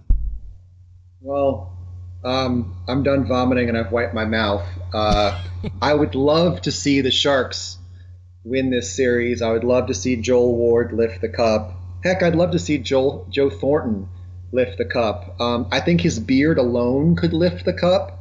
Well, 1.22 1.76
um, 2.24 2.76
I'm 2.88 3.04
done 3.04 3.26
vomiting 3.26 3.70
and 3.70 3.78
I've 3.78 3.92
wiped 3.92 4.14
my 4.14 4.26
mouth. 4.26 4.66
Uh, 4.94 5.44
I 5.82 5.94
would 5.94 6.16
love 6.16 6.62
to 6.64 6.72
see 6.72 7.02
the 7.02 7.12
Sharks 7.12 7.78
win 8.44 8.70
this 8.70 8.96
series. 8.96 9.42
I 9.42 9.52
would 9.52 9.64
love 9.64 9.88
to 9.88 9.94
see 9.94 10.16
Joel 10.18 10.56
Ward 10.56 10.92
lift 10.92 11.22
the 11.22 11.30
cup. 11.30 11.72
Heck, 12.04 12.22
I'd 12.22 12.36
love 12.36 12.52
to 12.52 12.60
see 12.60 12.78
Joel 12.78 13.28
Joe 13.30 13.50
Thornton 13.50 14.10
lift 14.52 14.78
the 14.78 14.86
cup. 14.86 15.40
Um, 15.40 15.68
I 15.72 15.80
think 15.80 16.02
his 16.02 16.20
beard 16.20 16.58
alone 16.58 17.16
could 17.16 17.34
lift 17.34 17.66
the 17.66 17.74
cup. 17.74 18.20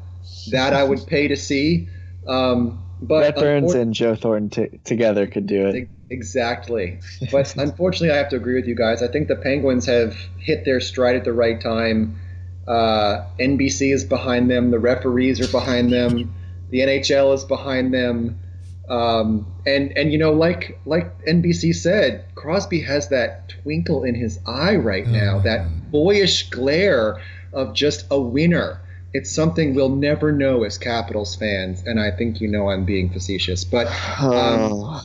That 0.50 0.72
I 0.72 0.84
would 0.84 1.06
pay 1.06 1.28
to 1.28 1.36
see. 1.36 1.88
Um, 2.26 2.82
but 3.00 3.36
Brent 3.36 3.36
Burns 3.36 3.74
and 3.74 3.94
Joe 3.94 4.14
Thornton 4.14 4.50
t- 4.50 4.78
together 4.84 5.26
could 5.26 5.46
do 5.46 5.66
it. 5.66 5.88
Exactly. 6.10 7.00
But 7.30 7.54
unfortunately, 7.58 8.10
I 8.10 8.16
have 8.16 8.30
to 8.30 8.36
agree 8.36 8.54
with 8.54 8.66
you 8.66 8.74
guys. 8.74 9.02
I 9.02 9.08
think 9.08 9.28
the 9.28 9.36
Penguins 9.36 9.86
have 9.86 10.14
hit 10.38 10.64
their 10.64 10.80
stride 10.80 11.16
at 11.16 11.24
the 11.24 11.32
right 11.32 11.60
time. 11.60 12.18
Uh, 12.66 13.26
NBC 13.38 13.92
is 13.92 14.04
behind 14.04 14.50
them. 14.50 14.70
The 14.70 14.78
referees 14.78 15.40
are 15.40 15.50
behind 15.50 15.92
them. 15.92 16.34
The 16.70 16.80
NHL 16.80 17.34
is 17.34 17.44
behind 17.44 17.92
them. 17.92 18.40
Um, 18.88 19.46
and 19.66 19.96
and 19.96 20.12
you 20.12 20.18
know, 20.18 20.32
like 20.32 20.78
like 20.84 21.24
NBC 21.24 21.74
said, 21.74 22.26
Crosby 22.34 22.80
has 22.82 23.08
that 23.08 23.48
twinkle 23.48 24.04
in 24.04 24.14
his 24.14 24.38
eye 24.46 24.76
right 24.76 25.06
now, 25.06 25.36
oh, 25.36 25.40
that 25.40 25.90
boyish 25.90 26.50
glare 26.50 27.20
of 27.52 27.72
just 27.74 28.06
a 28.10 28.20
winner. 28.20 28.80
It's 29.14 29.32
something 29.32 29.74
we'll 29.74 29.94
never 29.94 30.32
know 30.32 30.64
as 30.64 30.76
Capitals 30.76 31.36
fans, 31.36 31.82
and 31.86 31.98
I 31.98 32.10
think 32.10 32.40
you 32.40 32.48
know 32.48 32.68
I'm 32.68 32.84
being 32.84 33.10
facetious, 33.10 33.64
but 33.64 33.86
um, 34.20 34.72
oh. 34.72 35.02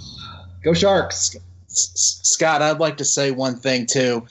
go 0.64 0.74
Sharks. 0.74 1.38
Scott, 1.68 2.62
I'd 2.62 2.80
like 2.80 2.98
to 2.98 3.06
say 3.06 3.32
one 3.32 3.56
thing 3.56 3.86
too. 3.86 4.28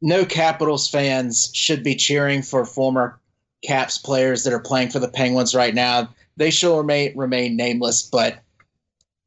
No 0.00 0.24
Capitals 0.24 0.88
fans 0.88 1.50
should 1.52 1.82
be 1.82 1.96
cheering 1.96 2.40
for 2.42 2.64
former 2.64 3.18
Caps 3.64 3.98
players 3.98 4.44
that 4.44 4.52
are 4.52 4.60
playing 4.60 4.90
for 4.90 5.00
the 5.00 5.08
Penguins 5.08 5.54
right 5.54 5.74
now 5.74 6.08
they 6.38 6.50
shall 6.50 6.78
remain 6.78 7.16
remain 7.16 7.56
nameless, 7.56 8.02
but 8.02 8.38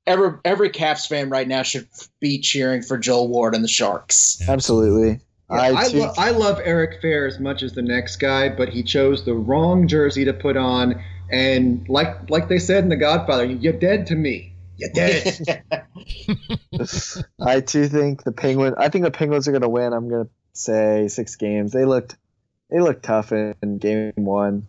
every 0.07 0.31
every 0.43 0.69
Caps 0.69 1.05
fan 1.05 1.29
right 1.29 1.47
now 1.47 1.61
should 1.61 1.87
be 2.19 2.39
cheering 2.39 2.81
for 2.81 2.97
Joel 2.97 3.27
Ward 3.27 3.53
and 3.53 3.63
the 3.63 3.67
Sharks. 3.67 4.41
Absolutely. 4.47 5.19
Yeah, 5.49 5.57
I, 5.57 5.67
I, 5.67 5.87
lo- 5.87 6.13
I 6.17 6.31
love 6.31 6.61
Eric 6.63 7.01
Fehr 7.01 7.27
as 7.27 7.37
much 7.37 7.61
as 7.61 7.73
the 7.73 7.81
next 7.81 8.17
guy, 8.17 8.47
but 8.47 8.69
he 8.69 8.83
chose 8.83 9.25
the 9.25 9.33
wrong 9.33 9.85
jersey 9.85 10.23
to 10.23 10.33
put 10.33 10.55
on. 10.55 11.03
And 11.29 11.87
like 11.89 12.29
like 12.29 12.47
they 12.47 12.59
said 12.59 12.83
in 12.83 12.89
The 12.89 12.95
Godfather, 12.95 13.45
you're 13.45 13.73
dead 13.73 14.07
to 14.07 14.15
me. 14.15 14.53
You're 14.77 14.91
dead. 14.93 15.39
I 17.39 17.59
too 17.59 17.87
think 17.87 18.23
the 18.23 18.31
Penguins. 18.31 18.75
I 18.77 18.89
think 18.89 19.03
the 19.03 19.11
Penguins 19.11 19.47
are 19.47 19.51
going 19.51 19.61
to 19.61 19.69
win. 19.69 19.93
I'm 19.93 20.09
going 20.09 20.25
to 20.25 20.31
say 20.53 21.07
six 21.09 21.35
games. 21.35 21.73
They 21.73 21.85
looked 21.85 22.17
they 22.69 22.79
looked 22.79 23.03
tough 23.03 23.33
in, 23.33 23.53
in 23.61 23.77
game 23.77 24.13
one 24.15 24.67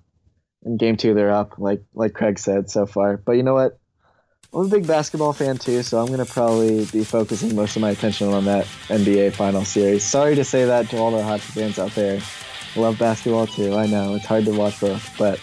in 0.64 0.76
game 0.76 0.96
two 0.96 1.14
they're 1.14 1.32
up, 1.32 1.58
like 1.58 1.82
like 1.94 2.12
Craig 2.12 2.38
said 2.38 2.70
so 2.70 2.86
far. 2.86 3.16
But 3.16 3.32
you 3.32 3.42
know 3.42 3.54
what? 3.54 3.78
I'm 4.54 4.66
a 4.66 4.68
big 4.68 4.86
basketball 4.86 5.32
fan 5.32 5.56
too, 5.56 5.82
so 5.82 5.98
I'm 5.98 6.08
gonna 6.08 6.26
probably 6.26 6.84
be 6.86 7.04
focusing 7.04 7.54
most 7.54 7.74
of 7.76 7.82
my 7.82 7.90
attention 7.90 8.28
on 8.28 8.44
that 8.44 8.66
NBA 8.88 9.32
final 9.32 9.64
series. 9.64 10.04
Sorry 10.04 10.34
to 10.34 10.44
say 10.44 10.64
that 10.66 10.90
to 10.90 10.98
all 10.98 11.10
the 11.10 11.22
hockey 11.22 11.42
fans 11.42 11.78
out 11.78 11.92
there. 11.92 12.20
I 12.76 12.80
love 12.80 12.98
basketball 12.98 13.46
too. 13.46 13.74
I 13.74 13.86
know 13.86 14.14
it's 14.14 14.26
hard 14.26 14.44
to 14.44 14.52
watch 14.52 14.80
both, 14.80 15.10
but 15.18 15.40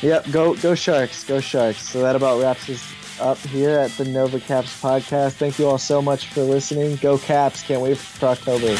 yep, 0.00 0.30
go 0.30 0.54
go 0.54 0.74
Sharks, 0.74 1.24
go 1.24 1.40
Sharks. 1.40 1.88
So 1.88 2.00
that 2.02 2.14
about 2.14 2.40
wraps 2.40 2.70
us 2.70 2.92
up 3.20 3.38
here 3.38 3.78
at 3.78 3.90
the 3.92 4.04
Nova 4.04 4.38
Caps 4.38 4.80
podcast. 4.80 5.32
Thank 5.32 5.58
you 5.58 5.66
all 5.66 5.78
so 5.78 6.00
much 6.00 6.28
for 6.28 6.42
listening. 6.42 6.96
Go 6.96 7.18
Caps! 7.18 7.62
Can't 7.62 7.82
wait 7.82 7.98
for 7.98 8.26
October. 8.26 8.76